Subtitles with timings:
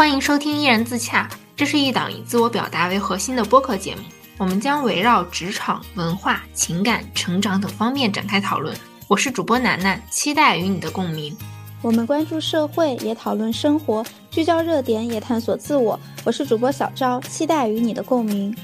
[0.00, 4.00] 欢迎收听《依然自洽》，这是一档以自我表达为核心的播客节目。
[4.38, 8.74] 我们将围绕职场、文化、情感、成长等方面展开讨论。
[9.08, 11.36] 我是主播楠楠，期待与你的共鸣。
[11.82, 16.00] 我们关注社会，也讨论生活，聚焦热点，也探索自我。
[16.24, 18.56] 我是主播小昭，期待与你的共鸣。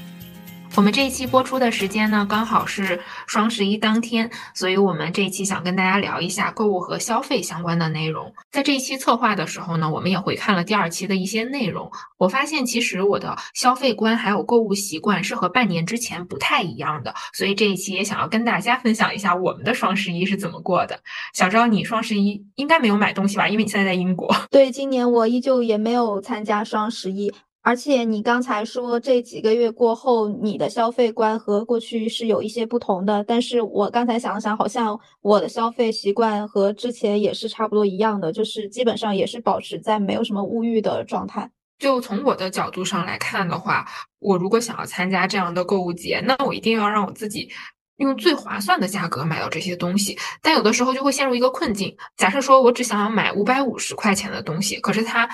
[0.77, 8.31] 我们这一期播出的时间呢，刚好是双十一当天，所以我们这一期想跟大家聊一下购物和消费相关的内容。
[8.51, 20.99] 在这一期策划的时候呢，我们也回看了第二期的一些内容，我发现其实我的消费观还有购物习惯是和半年之前不太一样的，所以这一期也想要跟大家分享一下我们的双十一是怎么过的。
[21.33, 23.47] 小昭，你双十一应该没有买东西吧？
[23.49, 24.31] 因为你现在在英国。
[24.51, 27.33] 对，今年我依旧也没有参加双十一。
[27.67, 33.21] 而且你刚才说这几个月过后，你的消费观和过去是有一些不同的。
[33.25, 41.51] 但是我刚才想了想，好像我的消费习惯和之前也是差不多一样的，就是基本上也是保持在没有什么物欲的状态。
[41.77, 43.85] 就从我的角度上来看的话，
[44.19, 47.49] 我如果想要参加这样的购物节，那我一定要让我自己
[47.97, 50.17] 用最划算的价格买到这些东西。
[50.41, 55.29] 但有的时候就会陷入一个困境，假设说我只想要买五百五十块钱的东西，可是它。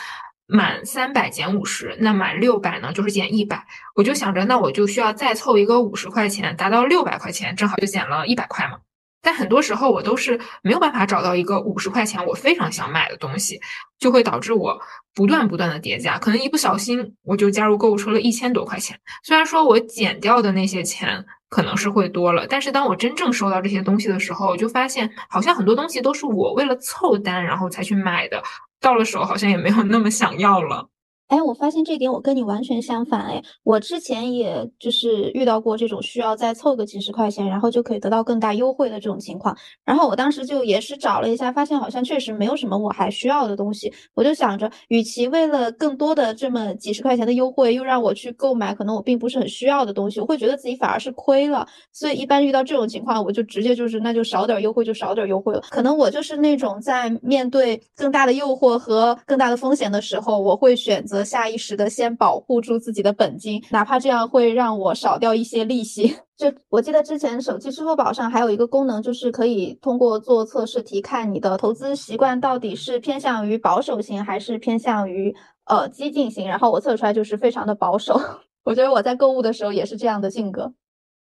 [0.55, 3.65] 满三百减五十，那满六百呢就是减一百。
[3.95, 8.77] 我就想着，那我就需要再凑一个五十块钱，达到六百块钱，正好就减了一百块嘛。
[9.19, 13.59] 但很多时候我都是没有办法找到一个五十块钱我非常想买的东西，
[13.97, 14.79] 就会导致我
[15.15, 18.99] 不断不断的叠加，可能一不小心我就加入购物车了一千多块钱。
[19.23, 28.43] 虽然说我减掉的那些钱可能是会多了，但是当我真正收到这些东西的时候，我就发现好像很多东西都是我为了凑单然后才去买的。
[28.83, 30.89] 到了手好像也没有那么想要了。
[31.29, 39.57] 哎，我发现这点我跟你完全相反哎，我之前也就是遇到过这种需要再凑个几十块钱，然后就可以得到更大优惠的这种情况。
[39.83, 43.91] 然后我当时就也是找了一下，发现好像确实没有什么我还需要的东西。
[44.13, 51.65] 我就想着，与其为了更多的这么几十块钱的优惠，又让我去购买可能我并不是很需要的东西，我会觉得自己反而是亏了。
[51.91, 55.61] 所以一般遇到这种情况，我就直接就是那就少点优惠就少点优惠了。
[55.71, 61.12] 可能我就是那种在面对更大的诱惑和更大的风险的时候，我会选择。
[61.13, 66.17] 则下意识的先保护住自己的本金，哪怕这样会让我少掉一些利息。
[66.35, 75.35] 就我记得之前手机支付宝上还有一个功能，就是可以通过做测试题，看你的投资习惯到底是偏向于保守型还是偏向于
[75.65, 76.47] 呃激进型。
[76.47, 78.19] 然后我测出来就是非常的保守。
[78.65, 80.73] 我觉得我在购物的时候也是这样的性格。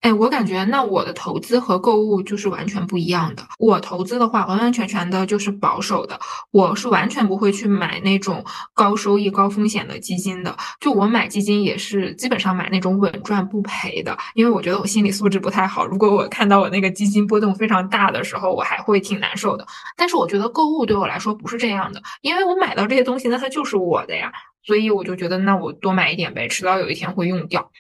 [0.03, 3.47] 哎，我感觉那我的投资和购物就是完全不一样的。
[3.57, 6.19] 我投资的话，完完全全的就是保守的，
[6.51, 10.57] 我是完全不会去买那种高收益、高风险的基金的。
[10.81, 15.87] 就我买基金也是基本上买那种稳赚不赔的，因为我觉得我心理素质不太好。
[15.87, 19.65] 如果我看到我那个基金波动非常大的时候，我还会挺难受的。
[19.97, 24.33] 但是我觉得购物对我来说不是这样的，因为我买到这些东西，那它就是我的呀，
[24.65, 27.71] 所以我就觉得那我多买一点呗，迟早有一天会用掉。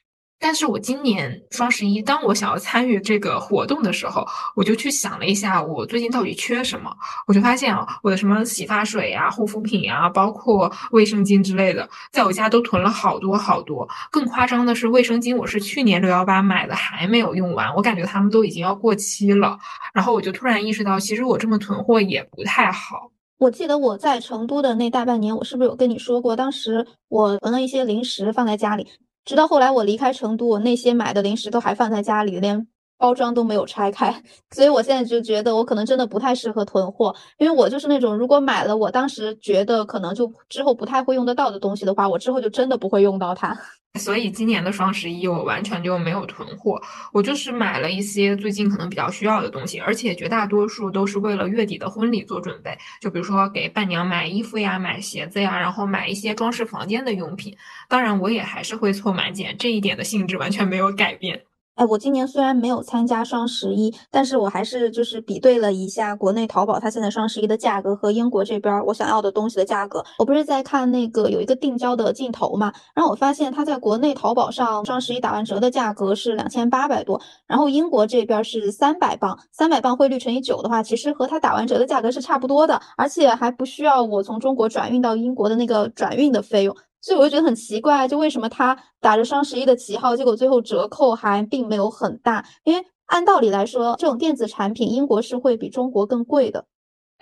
[0.42, 4.26] 但是我今年双十一，当我想要参与这个活动的时候，
[4.56, 6.92] 我就去想了一下，我最近到底缺什么？
[7.28, 13.88] 我就发现啊，我的什么洗发水呀、护肤品呀，包括卫生巾之类的，在我家都囤了好多好多。
[14.10, 19.56] 更夸张的是，卫生巾我是去年六幺八买的，还没有用完，我感觉他们都已经要过期了。
[19.94, 23.12] 然后我就突然意识到，其实我这么囤货也不太好。
[23.38, 28.88] 我记得我在成都的那大半年，我是不是有跟你说过，当时我囤了一些零食放在家里。
[29.24, 32.66] 直到后来我离开成都，我那些买的零食都还放在家里，连
[32.98, 34.22] 包装都没有拆开。
[34.54, 43.58] 所以我现在就觉得我可能真的不太适合囤货，因为我就是那种如果买了我当时觉得可能就之后不太会用得到的东西的话，我之后就真的不会用到它。
[44.00, 46.80] 所以今年的双十一我完全就没有囤货，
[47.12, 52.76] 我就是买了一些最近可能比较需要的东西，而且绝大多数都是为了月底的婚礼做准备。
[53.00, 57.56] 就比如说给伴娘买衣服呀、买鞋子呀，然后买一些装饰房间的用品。
[57.88, 61.42] 当然，我也还是会凑满减，这一点的性质完全没有改变。
[61.74, 70.04] 哎，我今年虽然没有参加双十一，但是我还是就是比对了一下国内淘宝它现在双十一的价格和英国这边我想要的东西的价格。
[70.18, 86.76] 我不是在看那个有一个定焦的镜头嘛，然后我发现它在国内淘宝上双十一打完折的价格是两千八百多，然后英国这边是三百磅，三百磅汇率乘以九的话，其实和它打完折的价格是差不多的，而且还不需要我从中国转运到英国的那个转运的费用。
[87.02, 92.46] 所以我就觉得很奇怪，就为什么他打着双十一的旗号，结果最后折扣还并没有很大？
[92.64, 96.64] 因为按道理来说，这种电子产品英国是会比中国更贵的。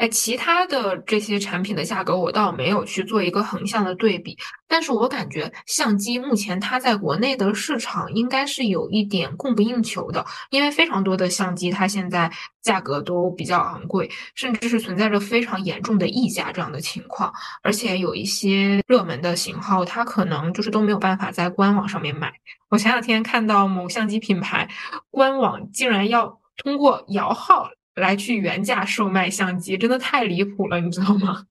[0.00, 4.34] 哎，其他的这些产品的价格我倒没有去做一个横向的对比，
[4.66, 12.32] 但是我感觉相机目前它在国内的市场应该是有一点供不应求的，因为非常多的相机它现在
[12.62, 17.30] 价格都比较昂贵，甚至是存在着非常严重的溢价这样的情况，
[17.62, 22.32] 而且有一些热门的型号它可能就是都没有办法在官网上面买。
[22.70, 24.66] 我前两天看到某相机品牌
[25.10, 27.68] 官网竟然要通过摇号。
[28.00, 31.44] 来去原价售卖相机，真的太离谱了，你知道吗？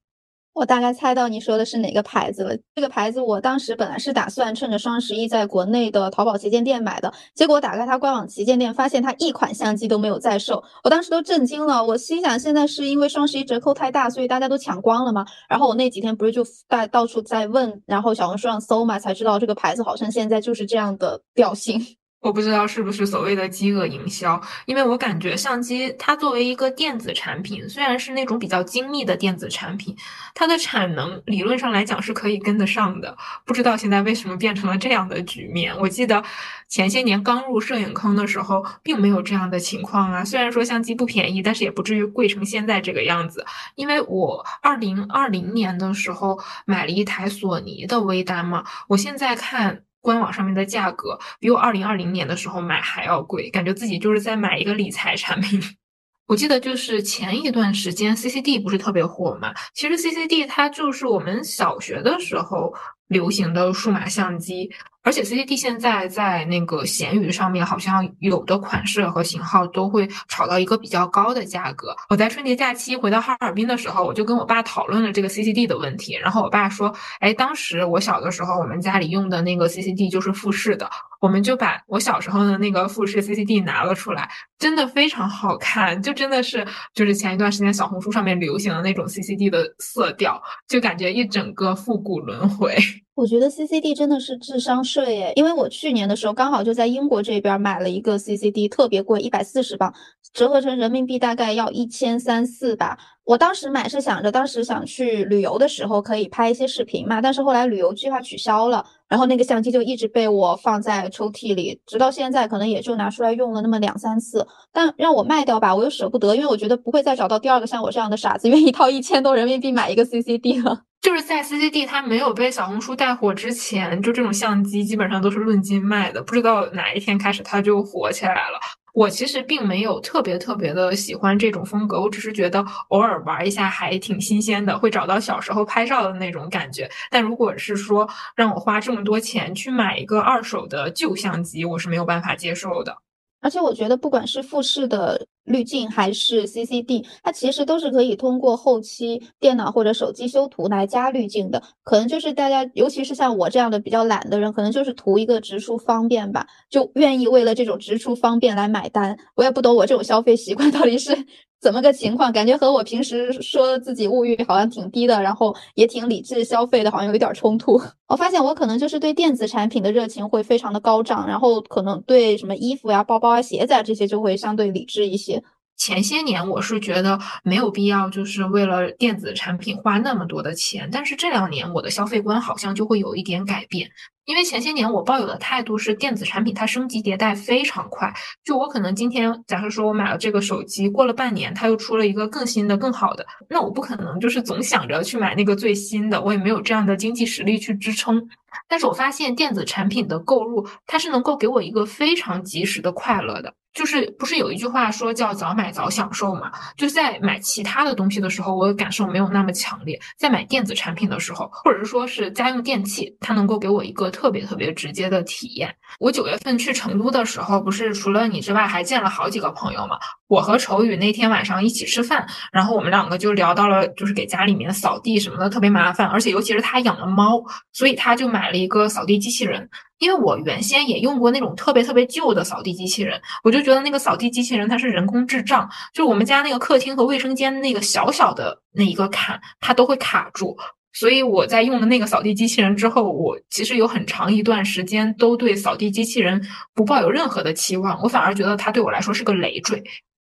[0.52, 2.54] 我大概猜到你说的是哪个牌子了。
[2.74, 11.82] 这个牌子我当时本来是打算趁着双十一在国内的淘宝旗舰店买的，结果打开它官网旗舰店，发现它一款相机都没有在售，我当时都震惊了。
[11.82, 15.24] 我心想，现在是因为双十一折扣太大，所以大家都抢光了吗？
[15.48, 21.80] 然后我那几天不是就在到处在问，然后小红书上搜嘛，才知道这个牌子好像现在就是这样的调性。
[22.20, 29.96] 我不知道是不是所谓的饥饿营销，因为我感觉相机它作为一个电子产品，虽然是那种比较精密的电子产品，
[30.34, 33.16] 它的产能理论上来讲是可以跟得上的。
[33.46, 35.74] 不知道现在为什么变成了这样的局面。
[35.80, 36.22] 我记得
[36.68, 40.22] 前些年刚入摄影坑的时候，并没有这样的情况啊。
[40.22, 43.46] 虽然说相机不便宜，但是也不至于贵成现在这个样子。
[43.76, 49.84] 因为我二零二零年的时候买了一台索尼的微单嘛，我现在看。
[50.00, 55.60] 官网上面的价格比我二零二零年的时候买还要贵，感觉自己就是在买一个理财产品。
[56.26, 62.72] 我记得就是前一段时间 CCD 不是特别火嘛，其实 CCD 它就是我们小学的时候
[63.10, 64.70] 流行的数码相机。
[65.02, 71.96] 而且 CCD 现在在那个闲鱼上面，好像有的款式和型号都会炒到一个比较高的价格。
[72.10, 76.18] 我在春节假期回到哈尔滨的时候，我就跟我爸讨论了这个 CCD 的问题。
[76.18, 80.88] 然后我爸说：“哎，当时我小的时候，我们家里用的那个 CCD 就是富士的，
[81.22, 84.28] 我们就把我小时候的那个富士 CCD 拿了出来，
[84.58, 86.62] 真的非常好看，就真的是
[86.92, 92.76] 就是前一段时间小红书上面流行的那种 CCD 的色调，就感觉一整个复古轮回。”
[93.14, 99.92] 我觉得 CCD 真的是智商税耶，因为我去年的时候刚好就在英国这边买了一个 CCD，特别贵，一百四十磅，
[100.32, 102.98] 折合成人民币大概要一千三四吧。
[103.30, 114.44] 我当时买是想着，当时想去旅游的时候可以拍一些视频嘛，但是后来旅游计划取消了，然后那个相机就一直被我放在抽屉里，直到现在可能也就拿出来用了那么两三次。
[114.72, 120.80] 但让我卖掉吧，我又舍不得，因为我觉得不会再找到第二个像我这样的傻子愿意掏一千多人民币买一个 CCD 了。
[121.00, 126.20] 就是在 CCD 它没有被小红书带火之前，就这种相机基本上都是论斤卖的。
[126.20, 128.58] 不知道哪一天开始它就火起来了。
[128.92, 136.90] 我其实并没有特别特别的喜欢这种风格，我只是觉得偶尔玩一下还挺新鲜的，会找到小时候拍照的那种感觉。
[137.10, 142.96] 但如果是说让我花这么多钱去买一个二手的旧相机，我是没有办法接受的。
[143.42, 151.62] 而且我觉得，不管是富士的滤镜还是 CCD，它其实都是可以通过后期电脑或者手机修图来加滤镜的。
[151.82, 159.16] 可能就是大家，尤其是像我这样的比较懒的人，可能就是图一个直出方便吧，就愿意为了这种直出方便来买单。
[159.34, 161.26] 我也不懂我这种消费习惯到底是。
[161.60, 162.32] 怎么个情况？
[162.32, 167.78] 感觉和我平时说自己物欲好像挺低的，然后也挺理智消费的，好像有一点冲突。
[168.08, 175.39] 我发现我可能就是对电子产品的热情会非常的高涨，然后可能对什么衣服呀、包包啊、鞋子啊这些就会相对理智一些。
[175.80, 183.90] 前些年我是觉得没有必要，就是为了电子产品花那么多的钱，但是这两年我的消费观好像就会有一点改变。
[184.30, 198.24] 因为前些年我抱有的态度是电子产品它升级迭代非常快，就我可能今天假设说我买了这个手机，过了半年它又出了一个更新的、更好的，那我不可能就是总想着去买那个最新的，我也没有这样的经济实力去支撑。
[198.68, 203.52] 但是我发现电子产品的购入，它是能够给我一个非常及时的快乐的。
[203.72, 206.50] 就是不是有一句话说叫早买早享受嘛？
[206.76, 215.74] 就在买其他的东西的时候，我的感受没有那么强烈；在买电子产品的时候，或者是说是家用电器，它能够给我一个特别特别直接的体验。
[215.98, 219.98] 我九月份去成都的时候，不是除了你之外，还见了好几个朋友嘛？
[220.28, 229.68] 我和丑宇那天晚上一起吃饭，然后我们两个就聊到了，就是给家里面扫地什么的特别麻烦，而且尤其是他养了猫，所以他就买了一个扫地机器人。
[229.98, 240.56] 因为我原先也用过那种特别特别旧的扫地机器人，我就觉得那个扫地机器人它是人工智障，就我们家那个客厅和卫生间那个小小的那一个坎，它都会卡住。
[240.92, 246.40] 所以我在用了那个扫地机器人之后，我其实有很长一段时间都对扫地机器人
[246.74, 249.82] 不抱有任何的期望，我反而觉得它对我来说是个累赘。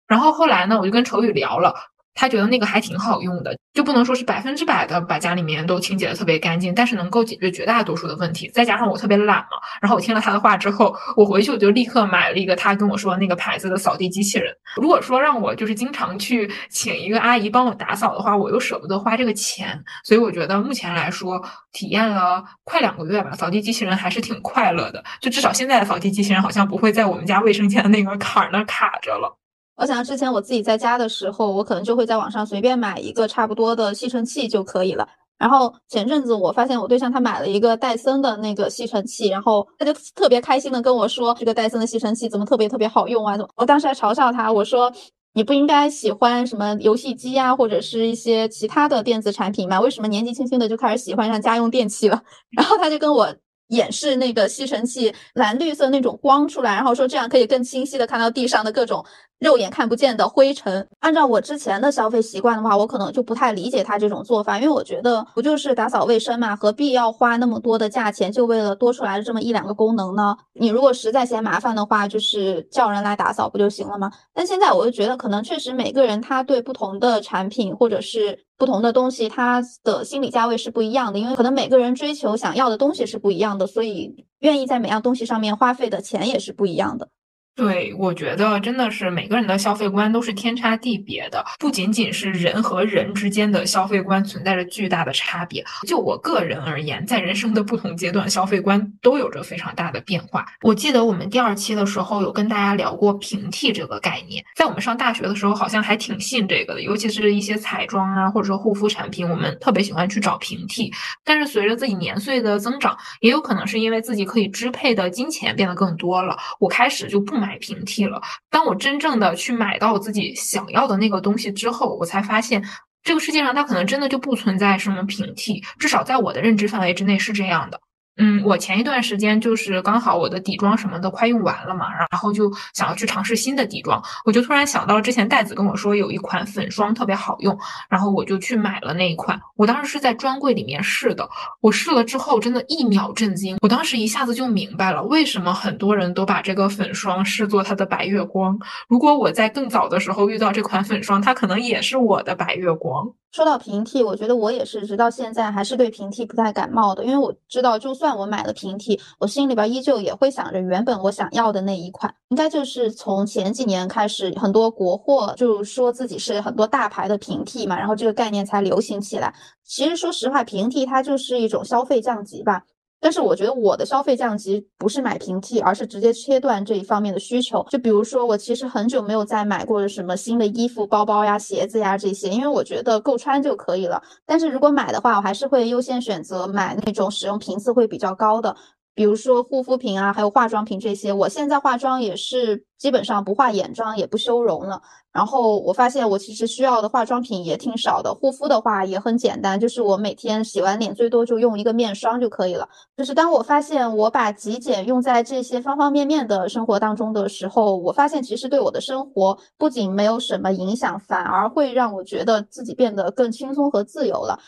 [0.07, 1.73] 然后后来呢，我就跟丑宇聊了。
[2.13, 8.47] 他觉得那个还挺好用的，就不能说是百分之百的把家里面都清洁的特别干净，但是能够解决绝大多数的问题。
[8.49, 14.53] 再加上我特别懒嘛，然后我听了他的话之后，我回去我就立刻买了一个他跟我说那个牌子的扫地机器人。
[14.75, 21.41] 如果说让我就是经常去请一个阿姨帮我打扫的话，我又舍不得花这个钱，所以我觉得目前来说，
[21.71, 25.03] 体验了快两个月吧，扫地机器人还是挺快乐的。
[25.21, 29.37] 就至少现在的扫地机器人好像不会在我们家卫生间的那个坎儿那卡着了。
[29.81, 35.07] 我想之前我自己在家的时候，我可能就会在网上随便买一个差不多的吸尘器就可以了。
[35.39, 43.35] 然后前阵子我发现我对象他买了一个戴森的那个吸尘器，然后他就特别开心的跟我说，这个戴森的吸尘器怎么特别特别好用啊？
[43.35, 43.49] 怎么？
[43.55, 44.93] 我当时还嘲笑他，我说
[45.33, 49.81] 你不应该喜欢什么游戏机啊，或者是一些其他的电子产品吗？
[49.81, 52.21] 为什么年纪轻轻的就开始喜欢上家用电器了？
[52.55, 53.35] 然后他就跟我。
[53.71, 59.03] 演示那个吸尘器蓝绿色那种光出来，然后说这样可以更清晰的看到地上的各种
[59.39, 60.87] 肉眼看不见的灰尘。
[60.99, 70.35] 按照我之前的消费习惯的话，我可能就不太理解他这种做法，因为我觉得不就是打扫卫生嘛，何必要花那么多的价钱，就为了多出来的这么一两个功能呢？
[70.53, 74.11] 你如果实在嫌麻烦的话，就是叫人来打扫不就行了吗？
[74.33, 78.37] 但现在我就觉得，可能确实每个人他对不同的产品或者是。
[78.61, 87.09] 不同的东西，它的心理价位是不一样的，因为可能每个人追求想要的东西是不一样的，所以愿意在每样东西上面花费的钱也是不一样的。
[87.53, 95.63] 对，我觉得真的是每个人的消费观都是天差地别的，不仅仅是人和人之间的消费观存在着巨大的差别。
[95.85, 100.45] 就我个人而言，在人生的不同阶段，消费观都有着非常大的变化。
[100.61, 110.89] 我记得我们第二期的时候有跟大家聊过平替这个概念，在我们上大学的时候好像还挺信这个的，尤其是一些彩妆啊或者说护肤产品，我们特别喜欢去找平替。
[111.25, 117.40] 但是随着自己年岁的增长，也有可能是因为自己可以支配的金钱变得更多了，我开始就不。
[117.41, 118.21] 买平替了。
[118.49, 122.63] 当我真正的去买到自己想要的那个东西之后，我才发现
[123.03, 127.81] 这个世界上它可能真的就不存在什么平替，至少在我的认知范围之内是这样的。
[128.17, 137.57] 嗯，我前一段时间就是刚好我的底妆什么的快用完了嘛，然后就想要去尝试新的底妆，我就突然想到之前袋子跟我说有一款粉霜特别好用，
[137.89, 139.39] 然后我就去买了那一款。
[139.55, 141.27] 我当时是在专柜里面试的，
[141.61, 148.59] 我试了之后真的一秒震惊，我当时一下子就明白了为什么很多人都把这个粉霜视作它的白月光。
[148.87, 153.13] 如果我在更早的时候遇到这款粉霜，它可能也是我的白月光。
[153.31, 162.13] 说到平替，我觉得我也是，直到现在还是对平替不太感冒的，因为我知道，就算我买了平替，我心里边依旧也会想着原本我想要的那一款。
[162.27, 169.33] 应该就是从前几年开始，很多国货就说自己是很多大牌的平替嘛，然后这个概念才流行起来。
[169.63, 172.63] 其实说实话，平替它就是一种消费降级吧。
[173.01, 177.65] 但是我觉得我的消费降级不是买平替，而是直接切断这一方面的需求。
[177.71, 184.01] 就比如说，我其实很久没有再买过什么新的衣服、包包呀、鞋子呀这些，因为我觉得够穿就可以了。
[184.25, 188.55] 但是如果买的话，我还是会优先选择买那种使用频次会比较高的。
[188.93, 194.81] 比如说护肤品啊，还有化妆品这些，我现在化妆也是基本上不化眼妆，也不修容了。
[195.13, 202.67] 然后我发现我其实需要的化妆品也挺少的，护肤的话也很简单，就是我每天洗完脸最多就用一个面霜就可以了。
[202.95, 214.39] 就是当我发现我把极简用在这些方方面面的生活当中的时候，我发现其实对我的生活不仅没有什么影响，反而会让我觉得自己变得更轻松和自由了。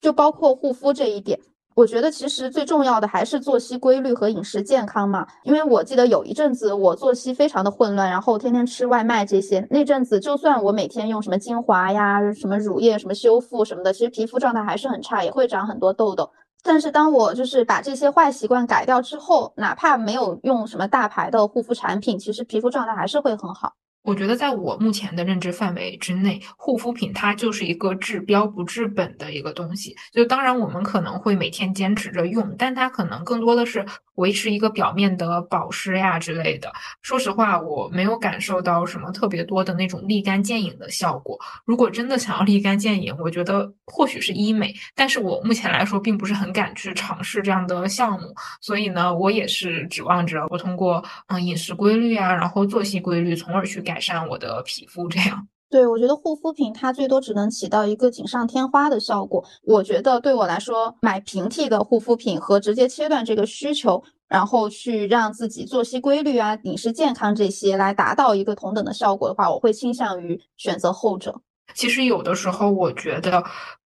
[0.00, 1.38] 就包括护肤这一点。
[1.74, 16.30] 我觉得其实最重要的还是作息规律和饮食健康嘛，因为我记得有一阵子我作息非常的混乱，然后天天吃外卖这些，那阵子就算我每天用什么精华呀、什么乳液、什么修复什么的，其实皮肤状态还是很差，也会长很多痘痘。
[16.62, 23.72] 但是当我就是把这些坏习惯改掉之后，哪怕没有用什么大牌的护肤产品，其实皮肤状态还是会很好。
[24.02, 29.94] 我觉得在我目前的认知范围之内，护肤品它就是一个治标不治本的一个东西。
[30.10, 36.72] 就当然我们可能会每天坚持着用，但它可能更多的是维持一个表面的保湿呀之类的。
[37.02, 41.38] 说实话，我没有感受到什么特别多的那种立竿见影的效果。
[41.66, 48.34] 如果真的想要立竿见影，我觉得或许是医美，但是我目前来说并不是很敢去尝试这样的项目。
[48.62, 53.84] 所以呢，我也是指望着我通过嗯饮食规律啊，然后作息规律，从而去。
[53.90, 59.44] 改善我的皮肤，这样对我觉得护肤品它最多只能起到一个锦上添花的效果。
[59.62, 71.40] 我觉得对我来说，买平替的护肤品和直接切断这个需求，然后去让自己作息规律啊、饮食健康这些来达到一个同等的效果的话，我会倾向于选择后者。
[71.72, 73.44] 其实有的时候，我觉得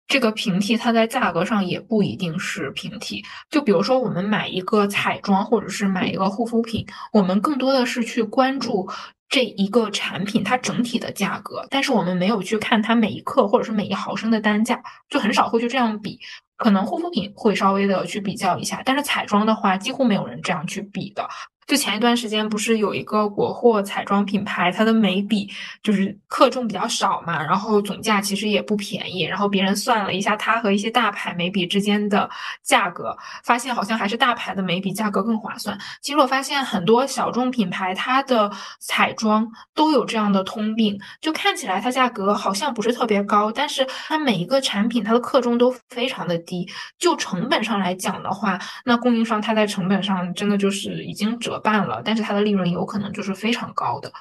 [0.08, 3.22] 这个平替它在价格上也不一定是平替。
[3.50, 8.88] 就比如说，我们买一个彩妆或者是买一个护肤品，我们更多的是去关注。
[9.34, 16.20] 这一个产品它整体的价格，但是我们没有去看它每一克或者是每一毫升的单价，就很少会去这样比。
[16.56, 21.28] 可能护肤品会稍微的去比较一下，但是彩妆的话，几乎没有人这样去比的。
[21.66, 25.50] 就前一段时间不是有一个国货彩妆品牌，它的眉笔
[25.82, 29.24] 就是克重比较少嘛，然后总价其实也不便宜。
[29.24, 32.30] 然后别人算了一下它和一些大牌眉笔之间的
[32.62, 35.78] 价格，发现好像还是大牌的眉笔价格更划算。
[36.02, 46.68] 其实我发现很多小众品牌它的彩妆都有这样的通病，就看起来它价格好像不是特别高，但是它每一个产品它的克重都非常的低。
[47.00, 51.53] 就成本上来讲的话，那供应商它在成本上真的就是已经折。
[51.60, 54.12] 办了，但是它的利润有可能就是非常高的。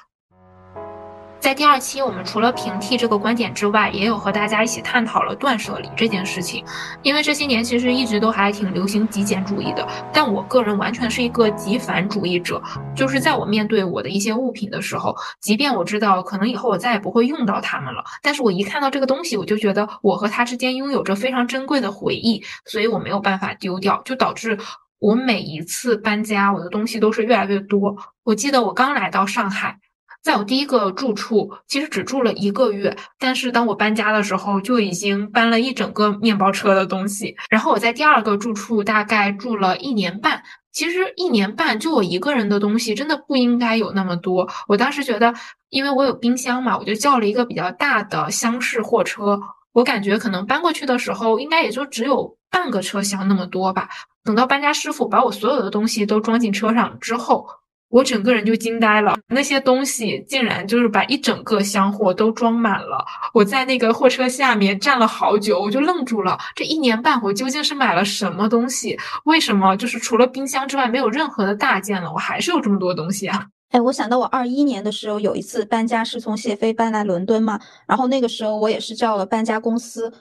[1.39, 6.63] 在第二期，我们除了平替这个观点之外，也有和大家一起探讨了断舍离这件事情。
[7.01, 12.63] 因为这些年其实一直都还挺流行极简主义的，但我个人完全是一个极繁主义者。
[12.95, 24.57] 就是在我面对我的一些物品的时候，即便我知道可能以后我再也不会用到它们了，但是我一看到这个东西，我就觉得我和它之间拥有着非常珍贵的回忆，所以我没有办法丢掉，就导致。
[25.03, 27.93] 我每一次搬家，我的东西都是越来越多。
[28.23, 29.77] 我记得我刚来到上海，
[30.23, 37.35] 在我第一个住处，其实只住了一个月，但是当我搬家的时候，就已经搬了一整个面包车的东西。
[37.49, 40.41] 然后我在第二个住处大概住了一年半，
[40.71, 44.47] 其实一年半就我一个人的东西，真的不应该有那么多。
[44.69, 45.33] 我当时觉得，
[45.67, 49.37] 因为我有冰箱嘛，我就叫了一个比较大的厢式货车。
[49.73, 53.89] 我感觉可能搬过去的时候，应该也就只有半个车厢那么多吧。
[54.23, 57.45] 等到搬家师傅把我所有的东西都装进车上之后，
[57.89, 59.17] 我整个人就惊呆了。
[59.27, 63.03] 那些东西竟然就是把一整个箱货都装满了。
[63.33, 66.37] 我在那个货车下面站了好久，我就愣住了。
[66.55, 68.97] 这一年半，我究竟是买了什么东西？
[69.25, 72.13] 为什么就是除了冰箱之外没有任何的大件了？
[72.13, 73.47] 我还是有这么多东西啊！
[73.73, 80.13] 哎，我想到我二一年的时候有一次搬家，是从谢飞搬来伦敦嘛，然后那个时候我也是叫了搬家公司。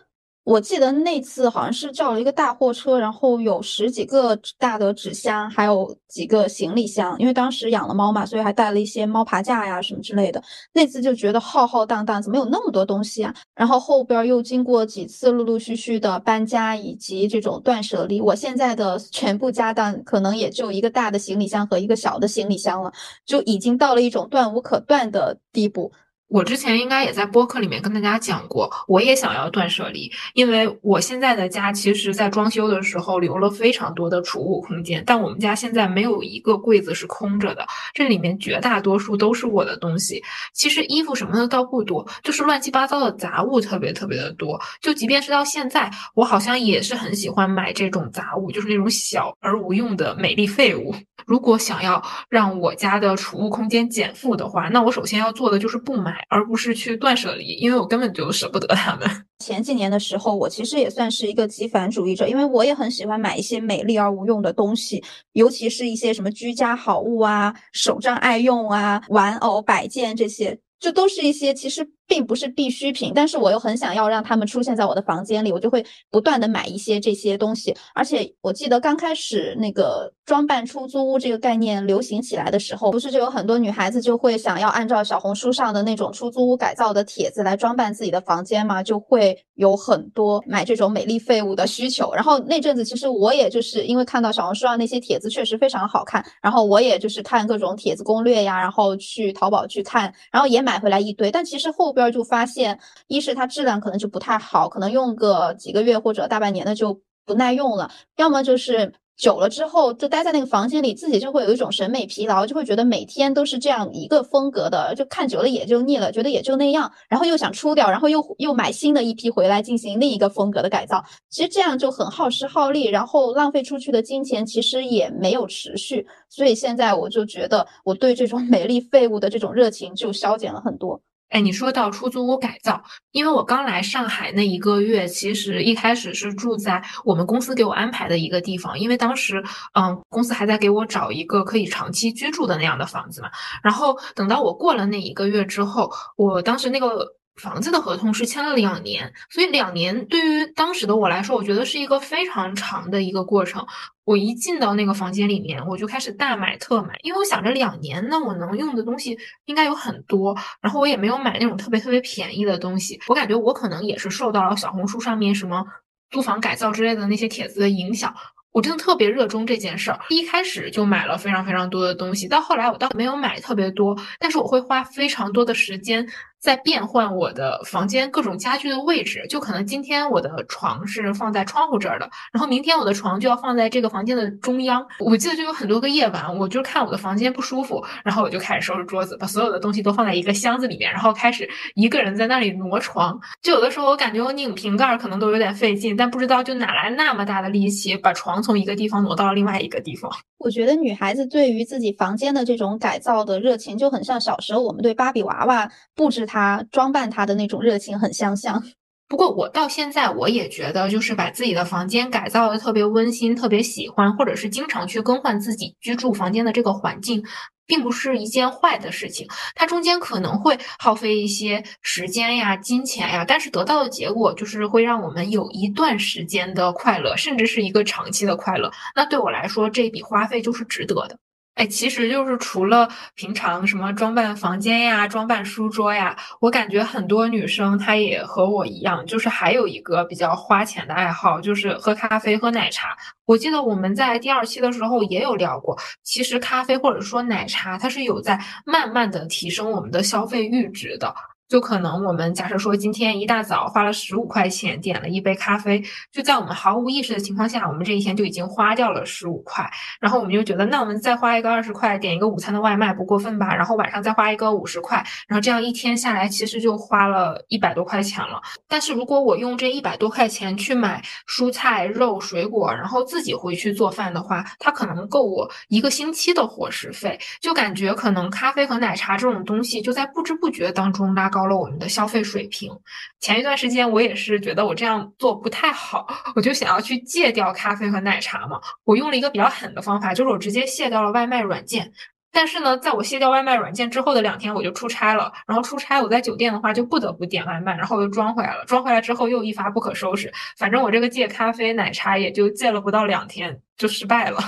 [0.45, 7.17] 我记得那次好像是叫了一个大货车，然后有十几个大的纸箱，还有几个行李箱。
[7.21, 10.43] 因为当时养了猫嘛，所以还带了一些猫爬架呀什么之类的。
[10.73, 13.33] 那次就觉得浩浩荡荡，怎么有那么多东西啊？
[13.55, 22.93] 然后后边又经过几次陆陆续续的搬家以及这种断舍离，我现在的全部家当可能也就一个大的行李箱和一个小的行李箱了，
[23.25, 25.93] 就已经到了一种断无可断的地步。
[26.33, 40.23] 我之前应该也在播客里面跟大家讲过，我也想要断舍离，因为我现在的家其实，在装修的时候留了非常多的储物空间，但我们家现在没有一个柜子是空着的，这里面绝大多数都是我的东西。
[40.55, 44.59] 其实衣服什么的倒不多，就是乱七八糟的杂物特别特别的多。
[44.81, 50.95] 就即便是到现在，我好像也是很喜欢买这种杂物，就是那种小而无用的美丽废物。
[51.27, 56.22] 如果想要让我家的储物空间减负的话，那我首先要做的就是不买。
[56.29, 59.09] 而不是去断舍离，因为我根本就舍不得他们。
[59.45, 70.59] 前几年的时候，我其实也算是一个极繁主义者，因为我也很喜欢买一些美丽而无用的东西，尤其是一些什么居家好物啊、手账爱用啊、玩偶摆件这些。
[70.79, 77.75] 这都是一些其实并不是必需品，但是我又很想要让他们出现在我的房间里，我就会不断的买一些这些东西。
[77.95, 92.13] 而且我记得刚开始那个装扮出租屋这个概念流行起来的时候，不是就有很多女孩子就会想要按照小红书上的那种出租屋改造的帖子来装扮自己的房间嘛，就会有很多买这种美丽废物的需求。
[92.15, 100.63] 然后那阵子其实我也就是因为看到小红书上那些帖子确实非常好看，然后我也就是看各种帖子攻略呀，然后去淘宝去看，然后也。
[100.63, 121.05] 买回来一堆，但其实后边就发现，一是它质量可能就不太好，可能用个几个月或者大半年的就不耐用了；要么就是久了之后，就待在那个房间里，自己就会有一种审美疲劳，就会觉得每天都是这样一个风格的，就看久了也就腻了，觉得也就那样，然后又想出掉，然后又又买新的一批回来进行另一个风格的改造。
[121.31, 126.05] 其实这样就很耗时耗力，然后浪费出去的金钱其实也没有持续。
[126.29, 131.01] 所以现在我就觉得，我对这种 美丽废物的这种热情就消减了很多。
[131.33, 139.43] 哎，你说到出租屋改造，因为我刚来上海那一个月，其实一开始是住在我们公司给我安排的一个地方，因为当时，
[139.75, 143.31] 嗯，公司还在给我找一个可以长期居住的那样的房子嘛。
[143.63, 147.07] 然后等到我过了那一个月之后，我当时那个。
[147.37, 153.67] 房子的合同是签了两年，所以两年对于当时的我来说，我觉得是一个非常长的一个过程。
[154.05, 159.17] 我一进到那个房间里面，我就开始大买特买，因为我想着两年，那我能用的东西
[159.47, 160.37] 应该有很多。
[160.61, 165.65] 然后我也没有买那种特别特别便宜的东西，我感觉我可能也是受到了小红书上面什么
[166.11, 168.15] 租房改造之类的那些帖子的影响。
[168.51, 176.07] 我真的特别热衷这件事儿，一开始就买了非常非常多的东西，到后来我倒没有买特别多，但是我会花非常多的时间。
[176.43, 184.85] 在变换我的房间各种家具的位置，就可能今天我的床是放在窗户这儿的，然后明天我的床就要放在这个房间的中央。
[184.99, 193.17] 我记得就有很多个夜晚，我就看我的房间不舒服，然后我就开始收拾桌子，把所有的东西都放在一个箱子里面，然后开始一个人在那里挪床。
[193.41, 200.11] 就有的时候我感觉我拧瓶盖可能都有点费劲，但不知道就哪来那么大的力气把床从一个地方挪到了另外一个地方。
[200.39, 208.63] 我觉得女孩子对于自己房间的这种改造的热情，就很像小时候我们对芭比娃娃布置他、装扮他的那种热情很相像。
[209.09, 217.23] 不过我到现在我也觉得，就是把自己的房间改造的特别温馨、特别喜欢，或者是经常去更换自己居住房间的这个环境。
[217.65, 228.71] 并不是一件坏的事情，它中间可能会耗费一些时间呀、金钱呀，但是得到的结果就是会让我们有一段时间的快乐，甚至是一个长期的快乐。
[228.95, 231.17] 那对我来说，这笔花费就是值得的。
[231.55, 242.97] 哎，其实就是除了平常什么装扮房间呀、装扮书桌呀，我感觉很多女生她也和我一样，就是还有一个比较花钱的爱好，就是喝咖啡、喝奶茶。
[243.27, 251.15] 我记得我们在第二期的时候也有聊过，其实咖啡或者说奶茶，它是有在慢慢的提升我们的消费阈值的。
[251.53, 259.71] 就可能我们假设说今天一大早花了十五块钱点了一杯咖啡，就在我们毫无意识的情况下，我们这一天就已经花掉了十五块。
[260.01, 263.55] 然后我们就觉得，那我们再花一个二十块点一个午餐的外卖不过分吧？
[263.55, 268.41] 然后晚上再花一个五十块，然后这样一天下来其实就花了一百多块钱了。
[268.67, 277.21] 但是如果我用这一百多块钱去买蔬菜、肉、水果，然后自己回去做饭的话，它可能够我一个星期的伙食费。
[277.43, 281.42] 就感觉可能咖啡和奶茶这种东西就在不知不觉当中拉高。
[281.43, 282.71] 高了我们的消费水平。
[283.19, 288.61] 前一段时间，我也是觉得我这样做不太好，我就想要去戒掉咖啡和奶茶嘛。
[288.85, 291.93] 我用了一个比较狠的方法，就是我直接卸掉了外卖软件。
[292.31, 295.33] 但是呢，在我卸掉外卖软件之后的两天，我就出差了。
[295.47, 298.65] 然后出差，我在酒店的话就不得不点外卖，然后又装回来了。
[298.65, 300.33] 装回来之后又一发不可收拾。
[300.57, 304.39] 反正我这个戒咖啡奶茶也就戒了不到两天，就失败了。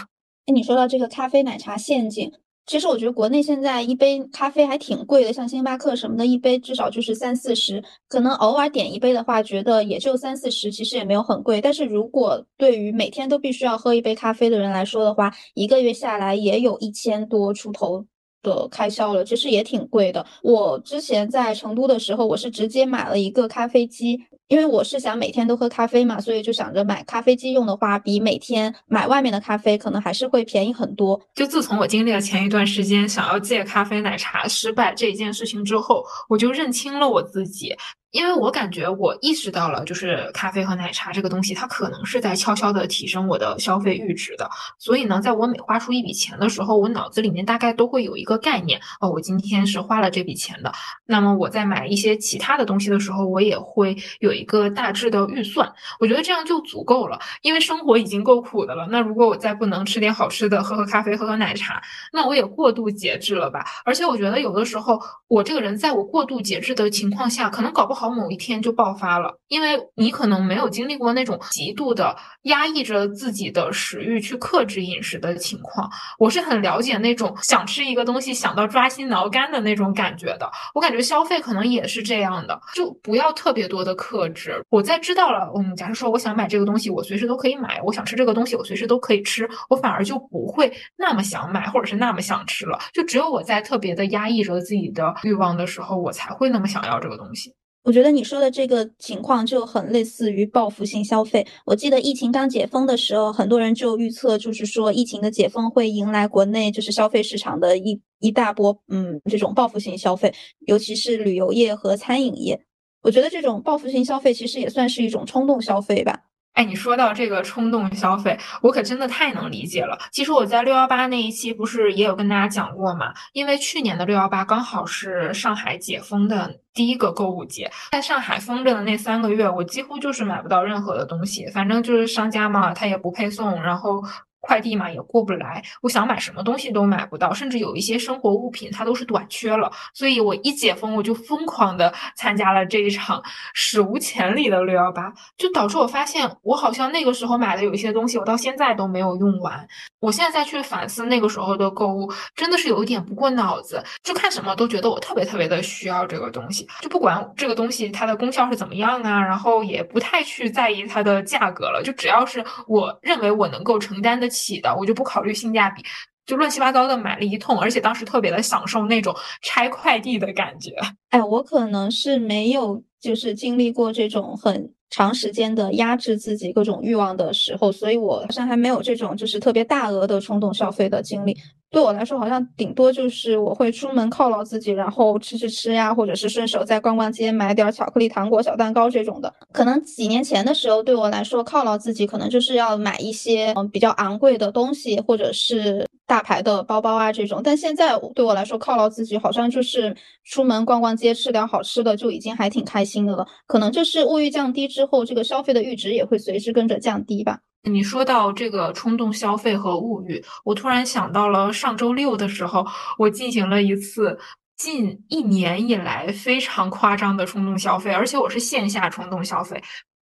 [0.46, 2.33] 哎，你说到这个咖啡奶茶陷阱。
[2.66, 7.83] 其实我觉得国内现在一杯咖啡还挺贵的，像星巴克什么的，一杯至少就是三四十。
[8.09, 11.61] 可能偶尔点一杯的话，觉得也就三四十，其实也没有很贵。
[11.61, 18.07] 但是如果对于每天都必须要喝一杯咖啡的人来说的话，一个月下来也有一千多出头
[18.44, 20.24] 的开销了，其实也挺贵的。
[20.42, 24.20] 我之前在成都的时候，我是直接买了一个咖啡机。
[24.48, 31.18] 因为我是想每天都喝咖啡嘛，所以就想着买咖啡机用的话，比每天买外面的咖啡可能还是会便宜很多。
[31.35, 37.74] 就自从我经历了前一段时间想要戒咖啡奶茶失败这一件事情之后，我就认清了我自己。
[38.14, 44.48] 因为我感觉我意识到了，就是咖啡和奶茶这个东西，它可能是在悄悄的提升我的消费阈值的。
[44.79, 50.72] 所以呢，在我每花出一笔钱的时候，我脑子里面大概都会有一个概念哦，我今天是花了这笔钱的。
[51.07, 55.68] 那么我在买一些其他的东西的时候，我也会有一个大致的预算。
[55.98, 58.87] 我觉得这样就足够了，因为生活已经够苦的了。
[58.92, 63.64] 那如果我再不能吃点好吃的，喝喝咖啡，喝喝奶茶，那我也过度节制了吧？
[63.85, 68.14] 而且我觉得有的时候，我这个人在我过度节制的情况下，可能搞不好好。
[68.14, 75.90] 某一天就爆发了，因为你可能没有经历过那种极度的压抑着自己的食欲去克制饮食的情况。
[76.17, 80.49] 我是很了解那种想吃一个东西想到抓心挠肝的那种感觉的。
[80.75, 84.64] 我感觉消费可能也是这样的，就不要特别多的克制。
[84.71, 89.51] 我在知道了，嗯，假如说我想买这个东西，我随时都可以买；我想吃这个东西，我随时都可以吃。
[89.69, 92.79] 我反而就不会那么想买，或者是那么想吃了。
[92.93, 97.53] 就只有我在特别的压抑着自己的欲望的时候，我才会那么想要这个东西。
[97.85, 101.47] 我觉得你说的这个情况就很类似于报复性消费。
[101.66, 110.33] 我记得疫情刚解封的时候，很多人就预测，就是说疫情的解封会迎来国内就是消费市场的一一大波，嗯，这种报复性消费，
[110.66, 112.59] 尤其是旅游业和餐饮业。
[113.03, 116.18] 我觉得这种报复性消费其实也算是一种冲动消费吧。
[116.55, 119.99] 哎，你说到这个冲动消费，我可真的太能理解了。
[120.11, 123.12] 其实我在六幺八那一期不是也有跟大家讲过嘛？
[123.33, 134.03] 因为去年的六幺八刚好是上海解封的第一个购物节，在上海封着的那三个月，我几乎就是买不到任何的东西，反正就是商家嘛，他也不配送，然后。
[134.46, 139.72] 快递嘛也过不来，我想买什么东西都买不到，甚至有一些生活物品它都是短缺了。
[139.94, 143.22] 所以我一解封，我就疯狂的参加了这一场
[143.54, 149.66] 史无前例的六幺八，就导致我发现我好像那个时候买的有一些东西，我到现在都没有用完。
[150.00, 165.83] 我现在再去反思那个时候的购物，真的是有一点不过脑子，就看什么都觉得我特别特别的需要这个东西，就不管这个东西它的功效是怎么样啊，然后也不太去在意它的价格了，就只要是我认为我能够承担得起的，我就不考虑性价比，
[166.27, 170.73] 就乱七八糟的买了一通，而且当时特别的享受那种拆快递的感觉。
[171.11, 174.75] 哎，我可能是没有就是经历过这种很。
[174.94, 181.37] 长时间的压制自己各种欲望的时候，所以我好像还没有这种就是特别大额的冲动消费的经历。
[181.72, 189.35] 对我来说，好像顶多就是我会出门犒劳自己，然后吃吃吃呀，或者是顺手再逛逛街，买点巧克力、糖果、小蛋糕这种的。
[189.52, 197.40] 可能几年前的时候，对我来说犒劳自己，可能就是要买一些嗯比较昂贵的东西，或者是大牌的包包啊这种。
[197.43, 203.27] 但现在对我来说，犒劳自己好像就是出门逛逛街，吃点好吃的就已经还挺开心的了。
[203.47, 207.40] 可能就是物欲降低之后，这个消费的阈值也会随之跟着降低吧。
[207.67, 212.67] 你说到这个冲动消费和物欲，我突然想到了上周六的时候，
[212.99, 214.19] 我进行了一次
[214.59, 219.62] 近一年以来非常夸张的冲动消费，而且我是线下冲动消费。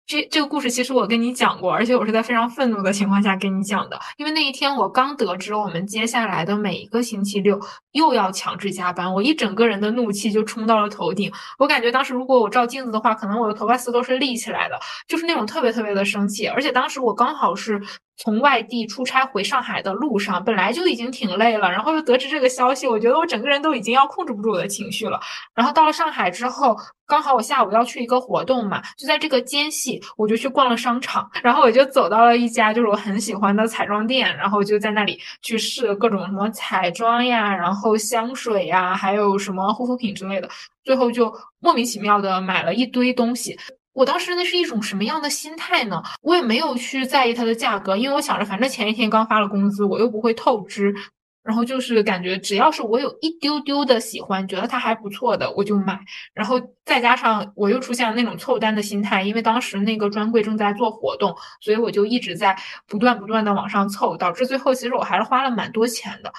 [0.08, 7.60] 这这个故事其实我跟你讲过，而且我是在非常愤怒的情况下跟你讲的，因为那一天我刚得知我们接下来的每一个星期六
[7.92, 11.30] 又要强制加班，我一整个人的怒气就冲到了头顶。
[11.60, 16.48] 我感觉当时如果我照镜子的话，可能我的头发丝都是立起来的，就是那种特别特别的生气。
[16.48, 17.82] 而且当时我刚好是
[18.18, 25.20] 从外地出差回上海的路上，本来就已经挺累了，然后又得知这个消息，我觉得我整个人都已经要控制不住我的情绪了。
[25.54, 26.76] 然后到了上海之后。
[27.10, 40.50] 刚好我下午要去一个活动嘛，就在这个间隙，我就去逛了商场，然后我就走到了一家就是我很喜欢的彩妆店，然后就在那里去试各种什么彩妆呀，然后香水呀，还有什么护肤品之类的，
[40.84, 43.58] 最后就莫名其妙的买了一堆东西。
[43.98, 46.04] 我当时那是一种什么样的心态呢？
[46.22, 50.94] 我也没有去在意它的价格，因为我想着反正前一天刚发了工资，我又不会透支。
[51.42, 56.00] 然后就是感觉，只要是我有一丢丢的喜欢，觉得它还不错的，我就买。
[56.34, 62.56] 然后再加上我又出现了那种凑单的心态，因为当时那个专柜正在做活动，所以我就一直在
[62.86, 66.32] 不断不断的往上凑，导致最后其实我还是花了蛮多钱的。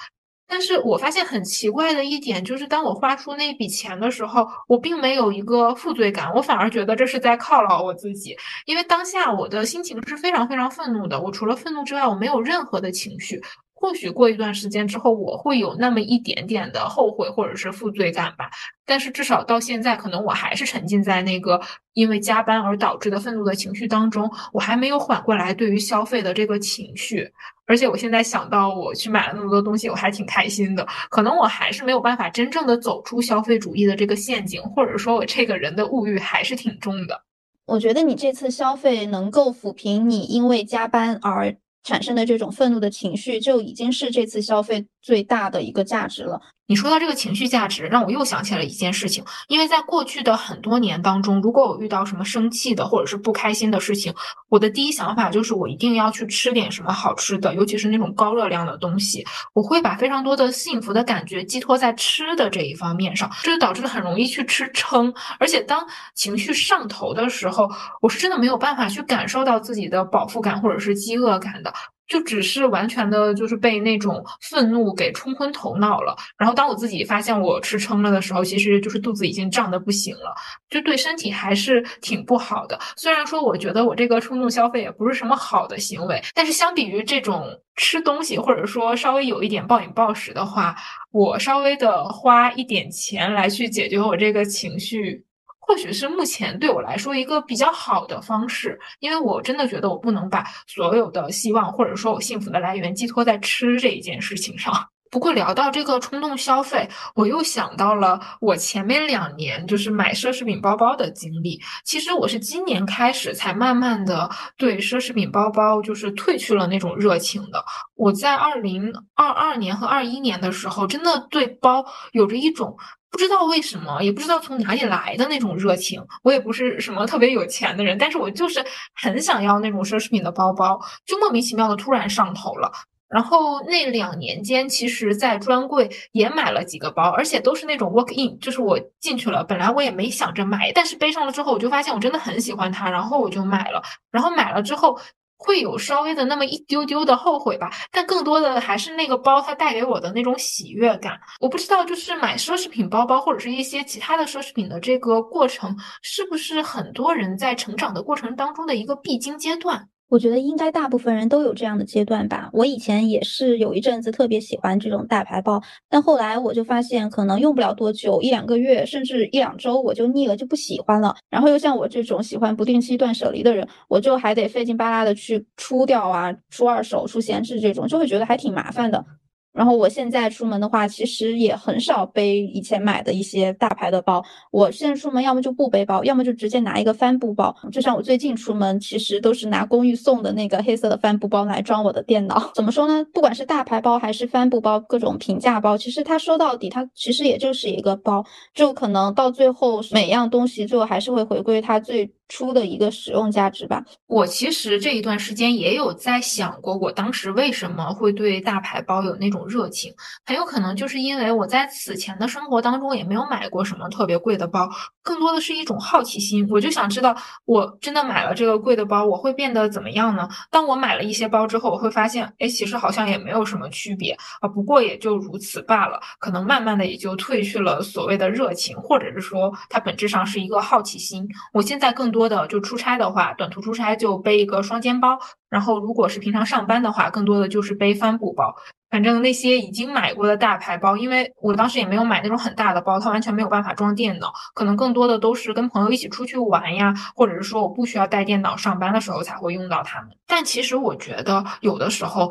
[0.49, 8.35] 但是我发现很奇怪的一点就是，当我花出那笔钱的时候，我并没有一个负罪感，我反而觉得这是在犒劳我自己，
[8.65, 11.21] 因为当下我的心情是非常非常愤怒的。
[11.21, 13.39] 我除了愤怒之外，我没有任何的情绪。
[13.79, 18.49] 或许过一段时间之后，我会有那么一点点的后悔或者是负罪感吧。
[18.85, 21.61] 但是至少到现在，可能我还是沉浸在那个
[21.93, 27.31] 因为加班而导致的愤怒的情绪当中，我还没有缓过来对于消费的这个情绪。
[27.67, 30.85] 而且我现在想到我去买了那么多东西，我还挺开心的。
[31.09, 37.23] 可能我还是没有办法真正的走出消费主义的这个陷阱，或者说我这个人的物欲还是挺重的。
[37.65, 41.55] 我觉得你这次消费能够抚平你因为加班而。
[41.83, 46.39] 产生的这种愤怒的情绪，就已经是这次消费最大的一个价值了。
[46.67, 49.25] 你说到这个情绪价值，让我又想起了一件事情。
[49.47, 54.13] 因为在过去的很多年当中，如果我遇到什么生气的或者是不开心的事情，
[54.49, 59.25] 我的第一想法就是我一定要去吃点什么好吃的，尤其是那种高热量的东西。
[59.55, 65.11] 我会把非常多的幸福的感觉寄托在吃的这一方面上，这就导致了很容易去吃撑。
[65.39, 65.83] 而且当
[66.13, 67.67] 情绪上头的时候，
[67.99, 71.73] 我是真的没有办法去感受到自己的饱腹感或者是饥饿感的。
[72.09, 76.13] 就只是完全的，就是被那种愤怒给冲昏头脑了。
[76.37, 80.35] 然后当我自己发现我吃撑了的时候，其实就是肚子已经胀得不行了，
[80.69, 82.77] 就对身体还是挺不好的。
[82.97, 87.45] 虽然说我觉得我这个冲动消费也不是什么好的行为，但是相比于这种
[87.75, 90.75] 吃东西，或者说稍微有一点暴饮暴食的话，
[91.11, 95.23] 我稍微的花一点钱来去解决我这个情绪。
[95.69, 104.73] 或许是目前对我来说一个比较好的方式，因为我真的觉得我不能把所有的希望或者说我幸福的来源寄托在吃这一件事情上。
[105.11, 111.59] 不过聊到这个冲动消费，我又想到了我前面两年就是买奢侈品包包的经历。
[111.85, 114.27] 其实我是今年开始才慢慢的
[114.57, 117.63] 对奢侈品包包就是褪去了那种热情的。
[117.93, 122.75] 我在二零二二年和二一年的时候，真的对包有着一种。
[123.11, 126.01] 不知道为什么，也不知道从哪里来的那种热情。
[126.23, 132.71] 我也不是什么特别有钱的人，但是我就是很想要那种奢侈品的包包，就莫名其妙的突然上头了。
[133.07, 143.81] 然后那两年间，其实在专柜也买了几个包，而且都是那种 walk in，就是我进去了，本来我也没想着买，但是背上了之后，我就发现我真的很喜欢它，然后我就买了。
[144.11, 144.99] 然后买了之后。
[145.41, 151.17] 会有稍微的那么一丢丢的后悔吧，但更多的还是那个包它带给我的那种喜悦感。
[151.39, 159.87] 我不知道，就是买奢侈品包包或者是一些其他的奢侈品的这个过程，是不是很多人在成长的过程当中的一个必经阶段？
[160.09, 162.49] 我觉得应该大部分人都有这样的阶段吧。
[162.51, 171.15] 我以前也是有一阵子特别喜欢这种大牌包，但后来我就发现，可能用不了多久，一两个月，甚至一两周，我就腻了，就不喜欢了。
[171.29, 179.05] 然后又像我这种喜欢不定期断舍离的人，我就还得费劲巴拉的去出掉啊，出二手、出闲置这种，就会觉得还挺麻烦的。
[179.51, 184.23] 然后我现在出门的话，其实也很少背以前买的一些大牌的包。
[184.51, 187.55] 我现在出门要么就不背包，要么就直接拿一个帆布包。
[187.71, 192.51] 就像我最近出门，其实都是拿公寓送的那个黑色的帆布包来装我的电脑。
[192.53, 193.05] 怎么说呢？
[193.13, 202.13] 不管是大牌包还是帆布包，各种平价包，其实它说到底，它其实也就是一个包，就可能到最后每样东西最后还是会回归它最。
[202.29, 203.83] 出的一个使用价值吧。
[204.07, 209.93] 我其实这一段时间也有在想过，我当时为什么会对大牌包有那种热情？
[210.25, 214.69] 很有可能就是因为我在此前的生活当中也没有买过什么特别贵的包，
[215.01, 216.47] 更多的是一种好奇心。
[216.49, 217.15] 我就想知道，
[217.45, 220.29] 我真的买了这个贵的包，我会变得怎么样呢？
[220.51, 225.99] 当我买了一些包之后，我会发现，哎，其实好像也没有什么区别啊，不过也就如此罢了。
[226.19, 231.27] 可能慢慢的也就褪去了所谓的热情，或者是说它本质上是一个好奇心。
[231.53, 232.18] 我现在更多。
[232.19, 235.17] 多的就出差的话，短途出差就背一个双肩包，
[235.49, 238.53] 然后如果是平常上班的话，更多的就是背帆布包。
[238.89, 250.09] 反正那些已经买过的大牌包，因为我当时也没有买那种很大的包，它完全没有办法装电脑，可能更多的都是跟朋友一起出去玩呀，或者是说我不需要带电脑上班的时候才会用到它们。
[250.27, 252.29] 但其实我觉得有的时候。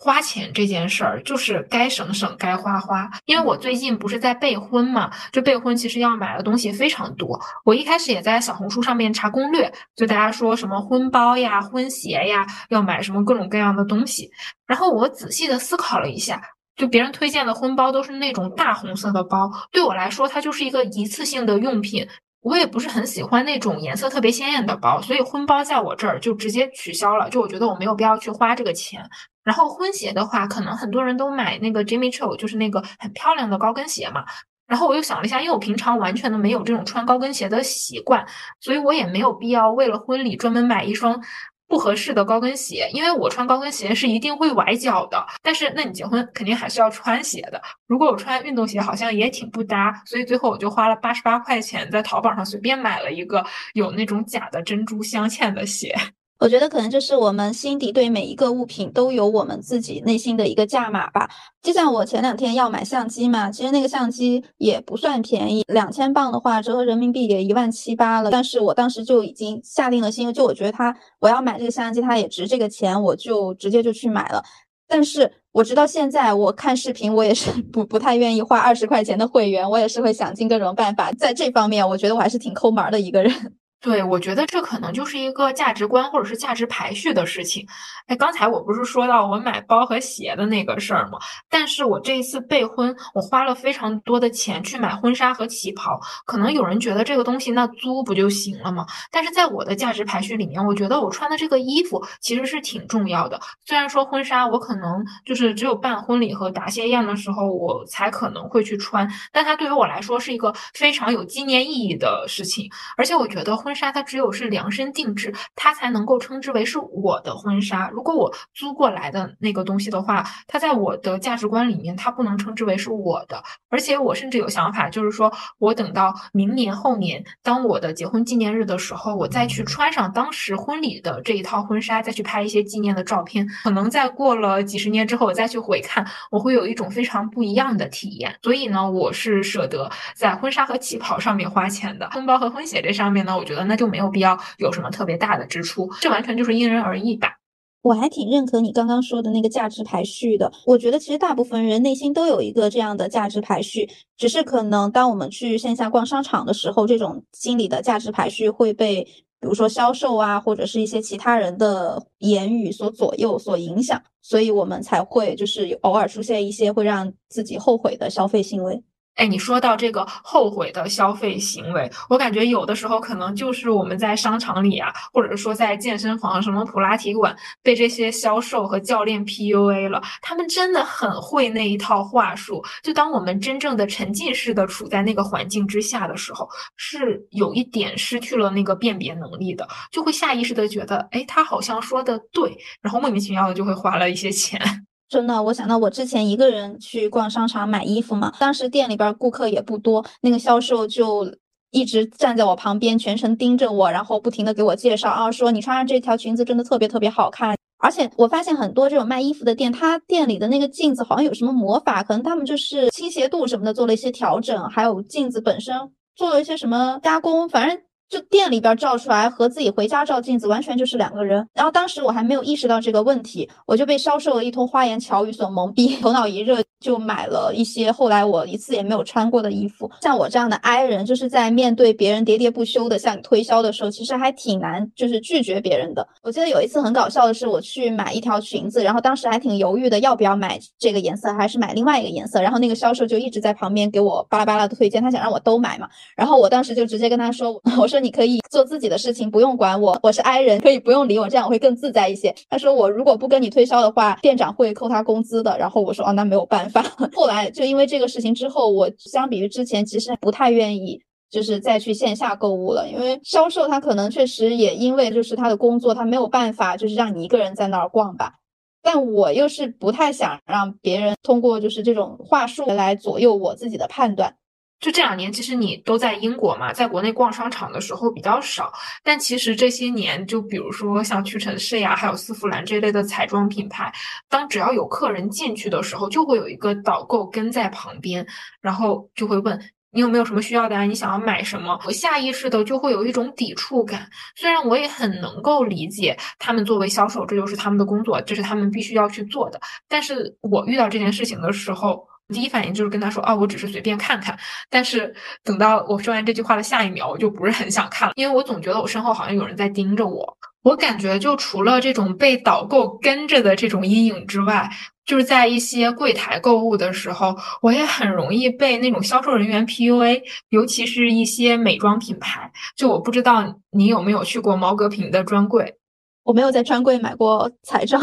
[0.00, 3.10] 花钱这件事儿就是该省省，该花花。
[3.24, 7.38] 因为我最近不是在备婚嘛，就备婚其实要买的东西非常多。
[7.64, 14.30] 我一开始也在小红书上面查攻略，就大家说什么婚包呀、婚鞋呀，要买什么各种各样的东西。
[14.66, 16.40] 然后我仔细的思考了一下，
[16.76, 22.06] 就别人推荐的婚包都是那种大红色的包，对我来说它就是一个一次性的用品。
[22.40, 27.28] 我也不是很喜欢那种颜色特别鲜艳的包，所以婚包在我这儿就直接取消了。
[27.28, 29.04] 就我觉得我没有必要去花这个钱。
[29.42, 34.24] 然后婚鞋的话，可能很多人都买那个 Jimmy Choo，就是那个很漂亮的高跟鞋嘛。
[34.66, 38.26] 然后我又想了一下，因为我平常完全都没有这种穿高跟鞋的习惯，
[38.60, 41.20] 所以我也没有必要为了婚礼专门买一双。
[41.68, 45.24] 不合适的高跟鞋，因为我穿高跟鞋是一定会崴脚的。
[45.42, 47.62] 但是，那你结婚肯定还是要穿鞋的。
[47.86, 50.02] 如果我穿运动鞋，好像也挺不搭。
[50.06, 55.94] 所以最后我就花了八十八块钱，在淘宝上随便买了一个有那种假的珍珠镶嵌的鞋。
[56.38, 61.28] 我觉得可能就是我们心底对每一个物品都有我们自己内心的一个价码吧。
[61.60, 68.30] 就像我前两天要买相机嘛，其实那个相机也不算便宜，两千磅的话折合人民币也一万七八了。
[68.30, 74.42] 但是我当时就已经下定了心，就我觉得它我要买这个相机，它也值这个钱，我就直接就去买了。
[74.86, 81.10] 但是我直到现在，我看视频我也是 不不太愿意花二十块钱的会员，我也是会想尽各种办法。
[81.12, 83.32] 在这方面，我觉得我还是挺抠门的一个人。
[83.80, 87.64] 对，我觉得这可能就是一个价值观或者是价值排序的事情。
[88.08, 91.18] 哎，刚才我不是说到我买包和鞋的那个事儿吗？
[91.48, 96.00] 但是我这一次备婚，我花了非常多的钱去买婚纱和旗袍。
[96.26, 98.84] 可能有人觉得这个东西那租不就行了吗？
[99.12, 103.40] 但是在我的价值排序里面，我觉得我穿的这个衣服其实是挺重要的。
[103.64, 112.68] 虽然说婚纱我可能就是只有办婚礼和答谢宴的时候我才可能会去穿，但它对于我来说是一个非常有纪念意义的事情。
[112.96, 113.56] 而且我觉得。
[113.68, 117.90] 婚纱它只有是量身定制，它才能够称之为是我的婚纱。
[117.90, 123.42] 如果我租过来的那个东西的话，它在我的价值观里面，它不能称之为是我的。
[123.68, 133.46] 而且我甚至有想法，就是说我等到明年后年，当我的结婚纪念日的时候，我再去穿上当时婚礼的这一套婚纱，再去拍一些纪念的照片。
[133.64, 138.34] 可能在过了几十年之后，我再去回看，我会有一种非常不一样的体验。
[138.42, 142.08] 所以呢，我是舍得在婚纱和旗袍上面花钱的。
[142.12, 143.57] 婚包和婚鞋这上面呢，我觉得。
[143.64, 147.36] 那就没有必要有什么特别大的支出，这完全就是因人而异吧。
[147.80, 150.52] 我还挺认可你刚刚说的那个价值排序的。
[150.66, 159.02] 我觉得其实大部分人内心都有一个这样的价值排序，只是可能当我们去线下逛商场的时候，这种心理的价值排序会被
[159.40, 168.82] 比如说销售啊，或者是一些其他人的言语所左右、所影响，所以我们才会就是偶尔出现一些会让自己后悔的消费行为。
[169.18, 180.00] 哎，你说到这个后悔的消费行为，我感觉有的时候可能就是我们在商场里啊，或者说在健身房、什么普拉提馆，被这些销售和教练 PUA 了。
[180.22, 182.64] 他们真的很会那一套话术。
[182.80, 194.60] 就当我们真正的沉浸式的处在那个环境之下的时候，是有一点失去了那个辨别能力的，就会下意识的觉得，哎，他好像说的对，然后莫名其妙的就会花了一些钱。
[195.08, 201.34] 真的，我想到我之前一个人去逛商场买衣服嘛，当时店里边顾客也不多，那个销售就
[201.70, 207.56] 一直站在我旁边，全程盯着我，然后不停的给我介绍啊，说你穿上这条裙子真的特别特别好看。
[207.80, 215.74] 而且我发现很多这种卖衣服的店，他店里的那个镜子好像有什么魔法，可能他们就是倾斜度什么的做了一些调整，还有镜子本身
[216.16, 217.78] 做了一些什么加工，反正。
[218.08, 221.46] 就店里边照出来和自己回家照镜子完全就是两个人。
[221.54, 229.90] 然后当时我还没有意识到这个问题，我就被销售的一通花言巧语所蒙蔽，头脑一热就买了一些后来我一次也没有穿过的衣服。
[230.00, 236.06] 像我这样的 I 人，就是在面对别人喋喋不休的向你推销的时候，其实还挺难，就是拒绝别人的。
[236.22, 242.40] 我记得有一次很搞笑的是，我去买一条裙子，然后当时还挺犹豫的，要不要买这个颜色还是买另外一个颜色。
[242.40, 245.86] 然后那个销售就一直在旁边给我巴拉巴拉的推荐，他想让我都买嘛。
[246.16, 247.97] 然后我当时就直接跟他说， 我说。
[248.00, 249.98] 你可以做自己的事情，不用管我。
[250.02, 252.34] 我是 I 人，可以不用理我，这样我会更自在一些。
[252.48, 255.56] 他说我如果不跟你推销的话，店长会扣他工资的。
[255.58, 256.82] 然后我说哦，那没有办法。
[257.14, 268.34] 后来就因为这个事情之后，我相比于之前，其实不太愿意就是再去线下购物了，因为销售他可能确实也因为就是他的工作，他没有办法就是让你一个人在那儿逛吧。
[268.80, 274.36] 但我又是不太想让别人通过就是这种话术来左右我自己的判断。
[274.80, 278.72] 就这两年，其实你都在英国嘛，在国内逛商场的时候比较少。
[279.02, 283.92] 但其实这些年，就比如说像屈臣氏呀，还有丝芙兰这类的彩妆品牌，
[284.28, 288.24] 当只要有客人进去的时候，就会有一个导购跟在旁边，
[288.60, 289.60] 然后就会问
[289.90, 291.76] 你有没有什么需要的啊，你想要买什么？
[291.84, 294.08] 我下意识的就会有一种抵触感。
[294.36, 299.58] 虽然我也很能够理解他们作为销售，这就是他们的工作，这是他们必须要去做的。
[299.88, 304.38] 但是我遇到这件事情的时候，第一反应就是跟他说，哦，我只是随便看看。
[304.68, 310.36] 但是等到我说完这句话的下一秒，我就不是很想看了，因为我总觉得我身后好像有人在盯着我。
[310.62, 314.68] 我感觉就除了这种被导购跟着的这种阴影之外，
[315.06, 320.20] 就是在一些柜台购物的时候，我也很容易被那种销售人员 PUA，
[320.50, 322.50] 尤其是一些美妆品牌。
[322.76, 325.76] 就我不知道你有没有去过毛戈平的专柜，
[326.24, 328.02] 我没有在专柜买过彩妆。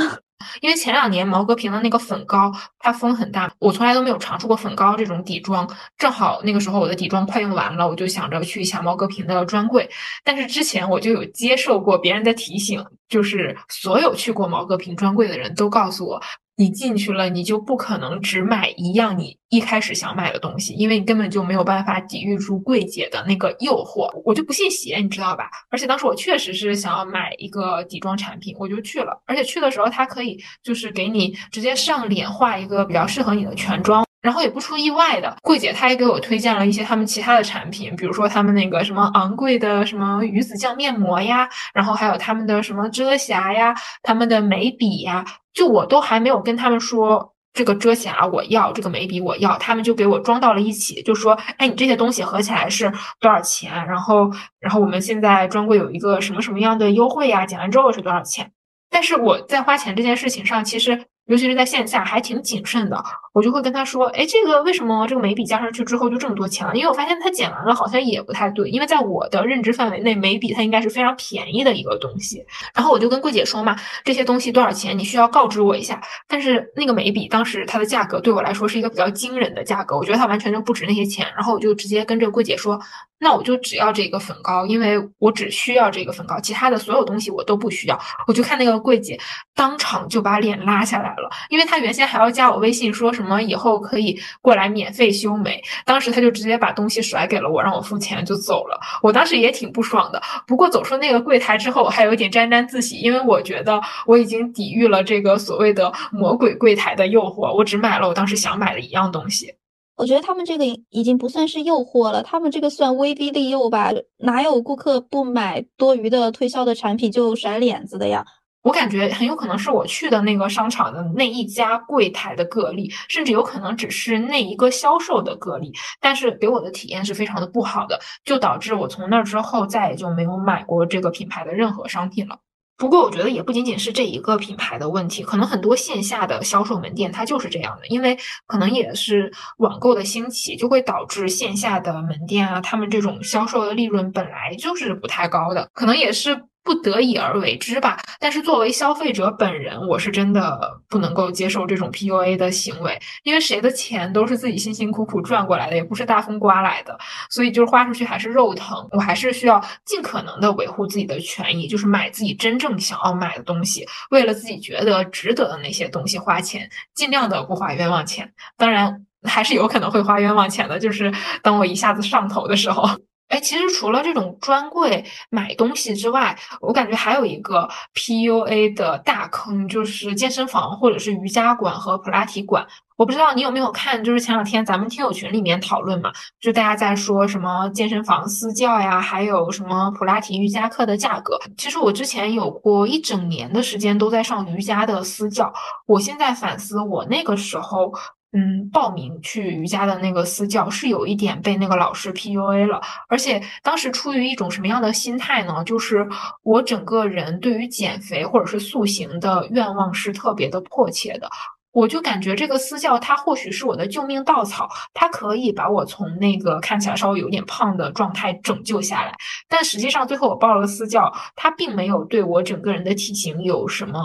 [0.62, 5.68] 因为前两年毛戈平的那个粉膏它风很大，我从来都没有尝试过粉膏这种底妆。
[5.98, 9.90] 正好那个时候我的底妆快用完了，我就想着去一下毛戈平的专柜。
[10.24, 16.22] 但是之前我就有接受过别人的提醒，就是所有去过毛戈平专柜的人都告诉我。
[16.58, 24.10] 你进去了，你就不可能只买一样你一开始想买的东西，因为你根本就没有办法抵御住柜姐的那个诱惑。
[24.24, 25.50] 我就不信邪，你知道吧？
[25.70, 29.22] 而且当时我确实是想要买一个底妆产品，我就去了。
[29.26, 34.06] 而且去的时候，他可以就是给你直接上脸画一个比较适合你的全妆。
[34.26, 45.24] 然后也不出意外的，柜姐她也给我推荐了一些他们其他的产品，比如说他们那个什么昂贵的什么鱼子酱面膜呀，然后还有他们的什么遮瑕呀，他们的眉笔呀，
[45.54, 53.72] 就我都还没有跟他们说这个遮瑕我要，这个眉笔我要，他们就给我装到了一起，就说，哎，你这些东西合起来是多少钱？
[53.86, 57.46] 然后，然后我们现在专柜有一个什么什么样的优惠呀？
[57.46, 58.52] 减完之后是多少钱？
[58.90, 61.06] 但是我在花钱这件事情上，其实。
[61.26, 63.04] 尤其是在线下还挺谨慎的，
[63.34, 66.76] 我就会跟他说，哎，这个为什么这个眉笔加上去之后就这么多钱了？
[66.76, 72.46] 因为我发现他剪完了好像也不太对，因为在我的认知范围内，眉笔它应该是非常便宜的一个东西。
[72.76, 74.98] 然后我就跟柜姐说嘛，这些东西多少钱？
[74.98, 76.00] 你需要告知我一下。
[76.28, 81.26] 但是那个眉笔当时它的价格对我来说是一个比较惊人的价格，我觉得它完全就不值那些钱。
[81.36, 82.80] 然后我就直接跟这个柜姐说，
[83.18, 88.00] 那我就只要这个粉膏，因为我只需要这个粉膏，其他的所有东西我都不需要。
[88.28, 89.20] 我就看那个柜姐
[89.56, 91.15] 当场就把脸拉下来
[91.50, 95.62] 因为他原先还要加我微信，说什么以后可以过来免费修眉。
[95.86, 98.80] 当时他就直接把东西甩给了我，让我付钱就走了。
[99.02, 109.54] 我当时也挺不爽的，不过走出那个柜台之后，我还有一点沾沾自喜，因为我觉得我已经抵御了这个所谓的魔鬼柜台的诱惑，我只买了我当时想买的一样东西。
[109.98, 113.94] 我觉得他们这个已经不算是诱惑了，他们这个算威逼利诱吧？
[114.18, 118.26] 哪有顾客不买多余的推销的产品就甩脸子的呀？
[118.66, 132.40] 我感觉很有可能是我去的那个商场的那一家柜台的个例，甚至有可能只是那一个销售的个例，但是给我的体验是非常的不好的，就导致我从那之后再也就没有买过这个品牌的任何商品了。
[132.76, 146.46] 不过我觉得也不仅仅是这一个品牌的问题，可能很多线下的销售门店它就是这样的，因为可能也是网购的兴起，就会导致线下的门店啊，他们这种销售的利润本来就是不太高的，可能也是。
[146.66, 150.60] 不得已而为之吧，但是作为消费者本人，我是真的
[150.90, 156.98] 不能够接受这种 PUA 的行为，因为谁的钱都是自己辛辛苦苦赚过来的，也不是大风刮来的，
[157.30, 171.14] 所以就是花出去还是肉疼，我还是需要尽可能的维护自己的权益，就是买自己真正想要买的东西，为了自己觉得值得的那些东西花钱，尽量的不花冤枉钱，当然还是有可能会花冤枉钱的，就是
[171.44, 172.90] 当我一下子上头的时候。
[173.28, 182.66] 哎，其实除了这种专柜买东西之外，我感觉还有一个 PUA 的大坑，就是健身房或者是瑜伽馆和普拉提馆。
[182.98, 191.38] 我不知道你有没有看，就是前两天咱们听友群里面讨论嘛，就大家在说什么健身房私教呀，还有什么普拉提瑜伽课的价格。
[191.58, 195.52] 其实我之前有过一整年的时间都在上瑜伽的私教，
[195.88, 197.92] 我现在反思我那个时候。
[198.38, 205.64] 嗯，报名去瑜伽的那个私教是有一点被那个老师 PUA 了，而且当时出于一种什么样的心态呢？
[205.64, 206.06] 就是
[206.44, 211.30] 我整个人对于减肥或者是塑形的愿望是特别的迫切的，
[211.72, 219.14] 我就感觉这个私教他或许是我的救命稻草，他可以把我从那个看起来稍微有点胖的状态拯救下来，
[219.48, 224.02] 但实际上最后我报了私教，他并没有对我整个人的体型有什么。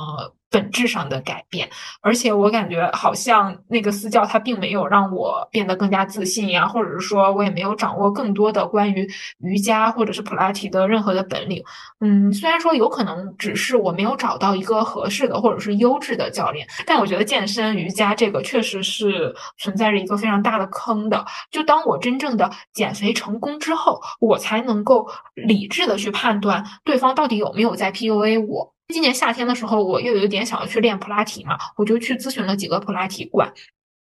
[0.50, 1.68] 本质上的改变，
[2.00, 11.62] 而且我感觉好像那个私教他并没有让我变得更加自信呀，或者是说我也没有掌握更多的关于瑜伽或者是普拉提的任何的本领。
[12.00, 21.24] 嗯，虽然说有可能只是我没有找到一个合适的或者是优质的教练，但我觉得健身瑜伽这个确实是存在着一个非常大的坑的。
[21.50, 28.74] 就当我真正的减肥成功之后，我才能够理智的去判断对方到底有没有在 PUA 我。
[28.90, 33.52] 今年夏天的时候，我又有点想要去练普拉提嘛，我就去咨询了几个普拉提馆。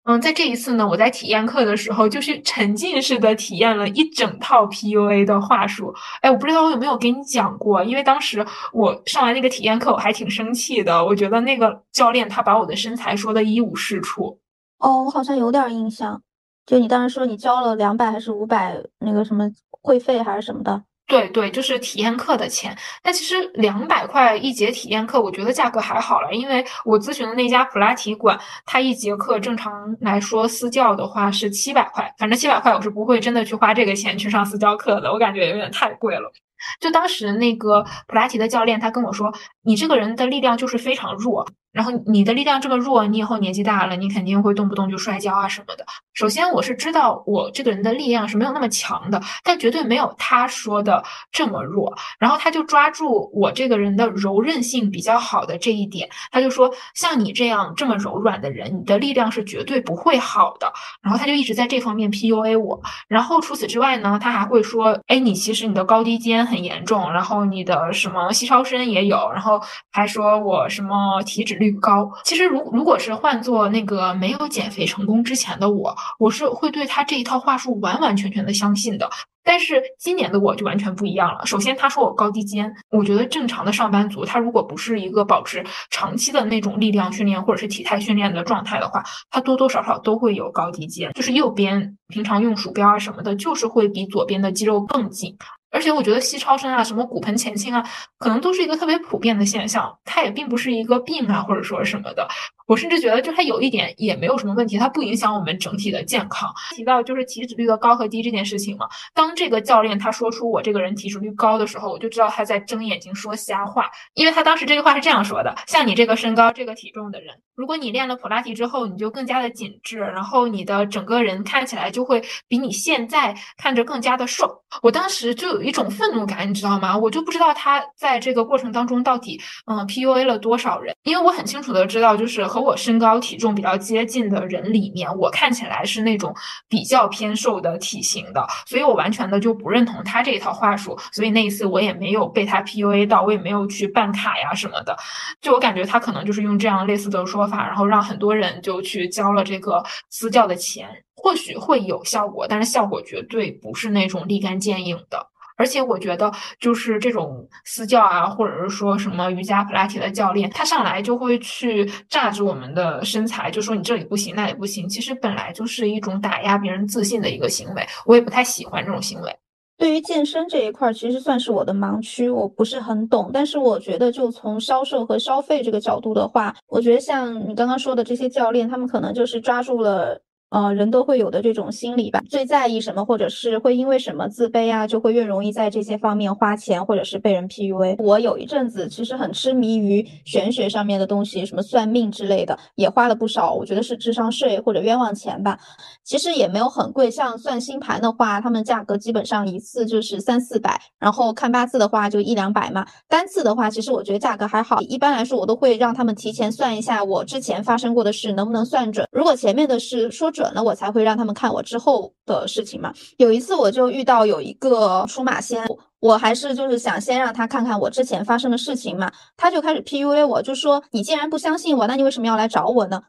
[0.09, 5.93] 嗯，在这一次呢，我在体验课的时候，就是沉浸式的体验了一整套 PUA 的话术。
[6.21, 11.05] 哎，我不知道我有没有给你讲过，因为当时我上完那个体验课，我还挺生气的。
[11.05, 14.39] 我觉得那个教练他把我的身材说的一无是处。
[14.79, 16.23] 哦，我好像有点印象，
[16.65, 19.51] 就你当时说你交了两百还是五百那个什么
[19.83, 20.85] 会费还是什么的。
[21.07, 22.77] 对对，就是体验课的钱。
[23.03, 36.33] 但其实两百块一节体验课，我觉得价格还好了，因为我咨询的那家普拉提馆，它一节课正常来说私教的话是七百块，反正七百块我是不会真的去花这个钱去上私教课的，我感觉有点太贵了。
[36.81, 39.33] 就当时那个普拉提的教练，他跟我说
[39.65, 41.47] ：“你这个人的力量就是非常弱。”
[41.77, 45.85] 然后你的力量这么弱，你以后年纪大了，你肯定会动不动就摔跤啊什么的。
[46.15, 51.95] 首先，我是知道我这个人的力量是没有那么强的，但绝对没有他说的这么弱。
[52.19, 60.73] 然后他就抓住我这个人的柔韧性比较好的这一点，他就说，像你这样这么柔软的人，你的力量是绝对不会好的。
[61.03, 62.81] 然后他就一直在这方面 PUA 我。
[63.07, 69.61] 然后除此之外呢，他还会说，哎，你其实你的高低肩很严重，然后你的什么膝超伸也有，然后
[69.93, 71.67] 还说我什么体脂率。
[71.81, 79.09] 高，其实如如果是换做那个没有减肥成功之前的我，我是会对他这一套话术完完全全的相信的。
[79.45, 81.47] 但是今年的我就完全不一样了。
[81.47, 91.13] 首先，他说我高低肩，我觉得正常的上班族，他如果不是一个保持长期的那种力量训练或者是体态训练的状态的话，他多多少少都会有高低肩。
[91.13, 95.37] 就是右边平常用鼠标啊什么的，就是会比左边的肌肉更紧。
[95.77, 102.27] 而且我觉得膝超伸啊，什么骨盆前倾啊，可能都是一个特别普遍的现象，它也并不是一个病啊，或者说什么的。
[102.67, 106.53] 我甚至觉得，就它有一点也没有什么问题，它不影响我们整体的健康。
[106.75, 124.63] 提到就是体脂率的高和低这件事情嘛，当这个教练他说出我这个人体脂率高的时候，我就知道他在睁眼睛说瞎话，因为他当时这句话是这样说的：像你这个身高、这个体重的人，如果你练了普拉提之后，你就更加的紧致，然后你的整个人看起来就会比你现在看着更加的瘦。
[124.83, 126.99] 我当时就有一种愤怒感，你知道吗？
[126.99, 132.45] 我就不知道他在这个过程当中到底嗯 PUA 了多少人，因为我很清楚的知道，就是。
[132.57, 136.35] 和我身高体重比较接近的人里面，我看起来是那种
[136.71, 140.99] 比较偏瘦的体型的，所以我完全的就不认同他这一套话术。
[141.13, 144.97] 所以那一次我也没有被他 PUA 到，我也没有去办卡呀什么的。
[145.43, 155.27] 就我感觉他可能就是用这样类似的说法，然后让很多人就去交了这个私教的钱，或许会有效果，但是效果绝对不是那种立竿见影的。
[155.57, 156.31] 而且我觉得，
[156.61, 164.89] 就是这种私教啊，或者是说什么瑜伽、普拉提的教练，他上来就会去榨着我们的身材，就说你这里不行，那里不行。
[164.89, 169.37] 其实本来就是一种打压别人自信的一个行为，我也不太喜欢这种行为。
[169.79, 173.31] 对于健身这一块，其实算是我的盲区，我不是很懂。
[173.33, 180.21] 但是我觉得，就从销售和消费这个角度的话，我觉得像你刚刚说的这些教练，他们可能就是抓住了。
[180.51, 187.97] 呃，人都会有的这种心理吧，最在意什么，或者是会因为什么自卑啊，就会越容易在这些方面花钱，或者是被人 PUA。
[187.99, 195.59] 我有一阵子其实很痴迷于玄学上面的东西，什么算命之类的，也花了不少，我觉得是智商税或者冤枉钱吧。
[196.07, 202.87] 其实也没有很贵，像算星盘的话，他们价格基本上一次就是三四百，然后看八字的话就一两百嘛。
[203.09, 204.81] 单次的话，其实我觉得价格还好。
[204.83, 209.05] 一般来说，我都会让他们提前算一下我之前发生过的事能不能算准。
[209.11, 210.31] 如果前面的事说。
[210.37, 212.93] 准了，我才会让他们看我之后的事情嘛。
[213.17, 215.67] 有一次我就遇到有一个出马仙，
[215.99, 219.11] 我还是就是想先让他看看我之前发生的事情嘛。
[219.35, 223.01] 他就开始 PUA 我，就说你既然不相信我，那你为什么要来找我呢？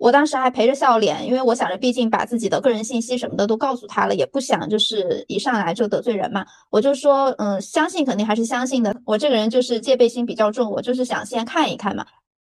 [0.00, 6.42] 我当时还陪着笑脸，因为我想着毕竟把自己的个人信息什么的都告诉他了，也不想就是一上来就得罪人嘛。
[6.70, 8.96] 我就说，嗯，相信肯定还是相信的。
[9.04, 12.06] 我这个人就是戒备心比较重，我就是想先看一看嘛。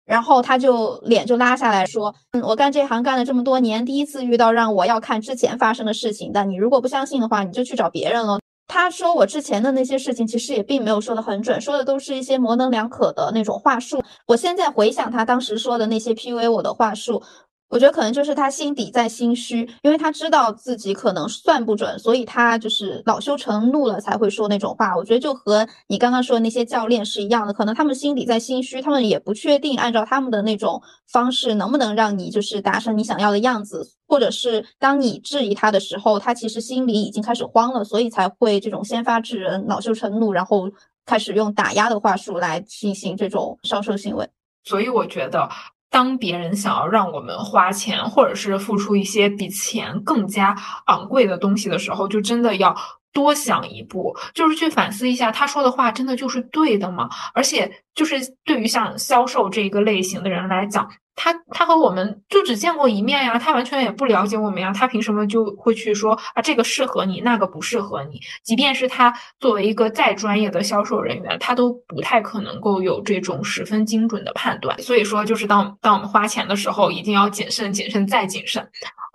[0.06, 6.46] 然后他就脸就拉下来说：“嗯，我干这行干了这么多年，第一次遇到让我要看之前发生的事情的。
[6.46, 8.40] 你如果不相信的话，你就去找别人了。”
[8.70, 14.02] 他说我之前的那些事情其实也并没有说的很准，说的都是一些模棱两可的那种话术。
[14.28, 17.22] 我现在回想他当时说的那些 PUA 我的话术。
[17.70, 24.98] 我觉得可能就是他心底在心虚，因为他知道自己可能算不准，所以他就是恼羞成怒了才会说那种话。
[24.98, 40.68] 我觉得就和你刚刚说的那些教练是一样的，可能他们心底在心虚，他们也不确定按照他们的那种方式能不能让你就是达成你想要的样子，或者是当你质疑他的时候，他其实心里已经开始慌了，所以才会这种先发制人、恼羞成怒，然后
[41.06, 44.28] 开始用打压的话术来进行这种销售行为。
[44.64, 45.48] 所以我觉得。
[45.90, 52.76] 当别人想要让我们花钱，或者是付出一些比钱更加昂贵的东西的时候，就真的要
[53.12, 57.10] 多想一步，就是去反思一下，他说的话真的就是对的吗？
[57.34, 60.90] 而且，就是对于像销售这一个类型的人来讲。
[61.22, 68.22] 他他和我们就只见过一面呀，他完全也不了解我们呀，他凭什么就会去说啊这个适合你，那个不适合你？
[68.42, 74.82] 即便是他作为一个再专业的销售人员，他都不太可能够有这种十分精准的判断。
[74.82, 78.66] 所以说，就是当当我们花钱的时候，一定要谨慎、谨慎再谨慎。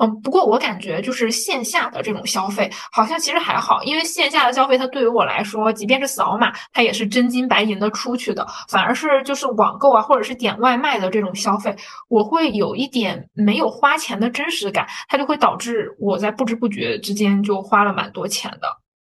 [0.01, 11.73] 嗯，不过我感觉就是线下的这种消费好像其实还好，因为线下的消费它对于我来说，即便是扫码，它也是真金白银的出去的，反而是就是网购啊，或者是点外卖的这种消费，
[12.09, 18.69] 我会有一点没有花钱的真实感，它就会导致我在不知不觉之间就花了蛮多钱的。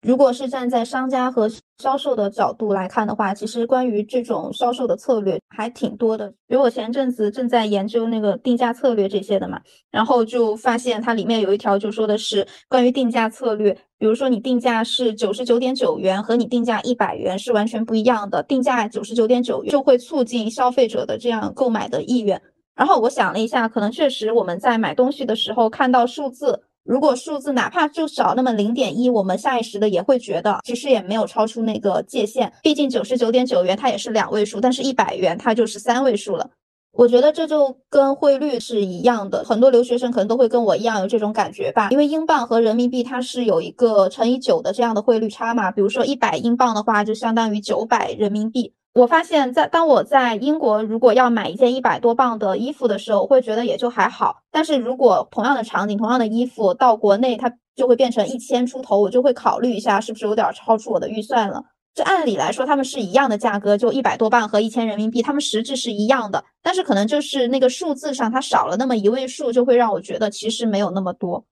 [0.03, 1.49] 如果是站在商家和
[1.79, 6.29] 销售的角度来看的话，其实关于这种销售的策略还挺多的。
[6.47, 9.59] 比如我前阵子正在研究那个定价策略这些的嘛，
[9.91, 22.39] 然后就发现它里面有一条就说的是关于定价策略，比如说你定价是九十九点九元和你定价一百元是完全不一样的，定价九十九点九元就会促进消费者的这样购买的意愿。
[22.77, 26.61] 然后我想了一下，可能确实我们在买东西的时候看到数字。
[26.83, 32.53] 如果数字哪怕就少那么零点一，我们下意识的也会觉得其实也没有超出那个界限。
[32.63, 36.49] 毕竟九十九点九元它也是两位数，但是一百元它就是三位数了。
[36.93, 41.89] 我觉得这就跟汇率是一样的，很多留学生可能都会跟我一样有这种感觉吧。
[41.91, 48.73] 因为英镑和人民币它是有一个乘以九的这样的汇率差嘛，比如说一百英镑的话就相当于九百人民币。
[48.97, 54.37] 我发现，在当我在英国如果要买一件一百多磅的衣服的时候，我会觉得也就还好。
[54.49, 61.63] 但是如果同样的场景、同样的衣服到国内，它就会变成一千出头，我就会考虑一下是不是有点超出我的预算了。
[61.93, 66.43] 这按理来说，他们是一样的价格，就一百多磅和一千人民币，他们实质是一样的。
[66.63, 71.45] 但是可能就是那个数字上它少了那么一位数，就会让我觉得其实没有那么多。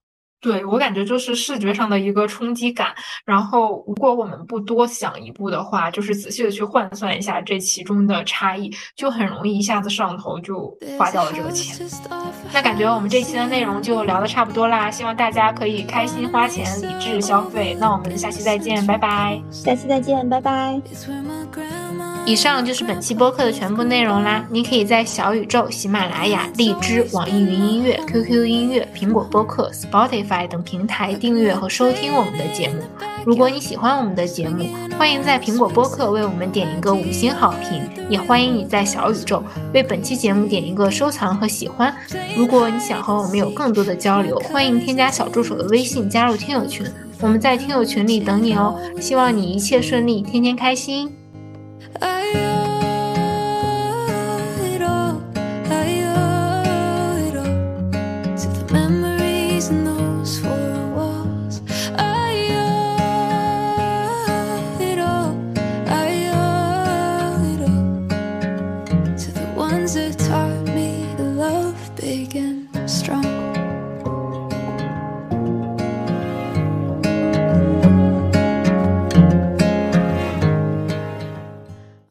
[0.46, 2.94] 对我感觉就是视觉上的一个冲击感，
[3.24, 11.84] 然后如果我们不多想一步的话，就是仔细的去换算一下这其中的差异，就很容易一下子上头就花掉了这个钱。
[12.52, 17.76] 那感觉我们这期的内容就聊的差不多啦，希望大家可以开心花钱，理智消费。
[17.80, 19.42] 那我们下期再见，拜拜。
[19.50, 20.80] 下期再见，拜拜。
[22.26, 24.44] 以上就是本期播客的全部内容啦！
[24.50, 32.82] 你可以在小宇宙、喜马拉雅、荔枝、网易云音乐、QQ 音乐、苹果播客、Spotify 等平台订阅和收听我们的节目。
[33.24, 34.66] 如果你喜欢我们的节目，
[34.98, 39.40] 欢迎在苹果播客为我们点一个五星好评，也欢迎你在小宇宙
[39.72, 41.94] 为本期节目点一个收藏和喜欢。
[42.36, 46.84] 如果你想和我们有更多的交流，欢迎添加小助手的微信加入听友群，
[47.20, 48.76] 我们在听友群里等你哦。
[49.00, 51.08] 希望你一切顺利，天天开心。
[52.02, 52.85] I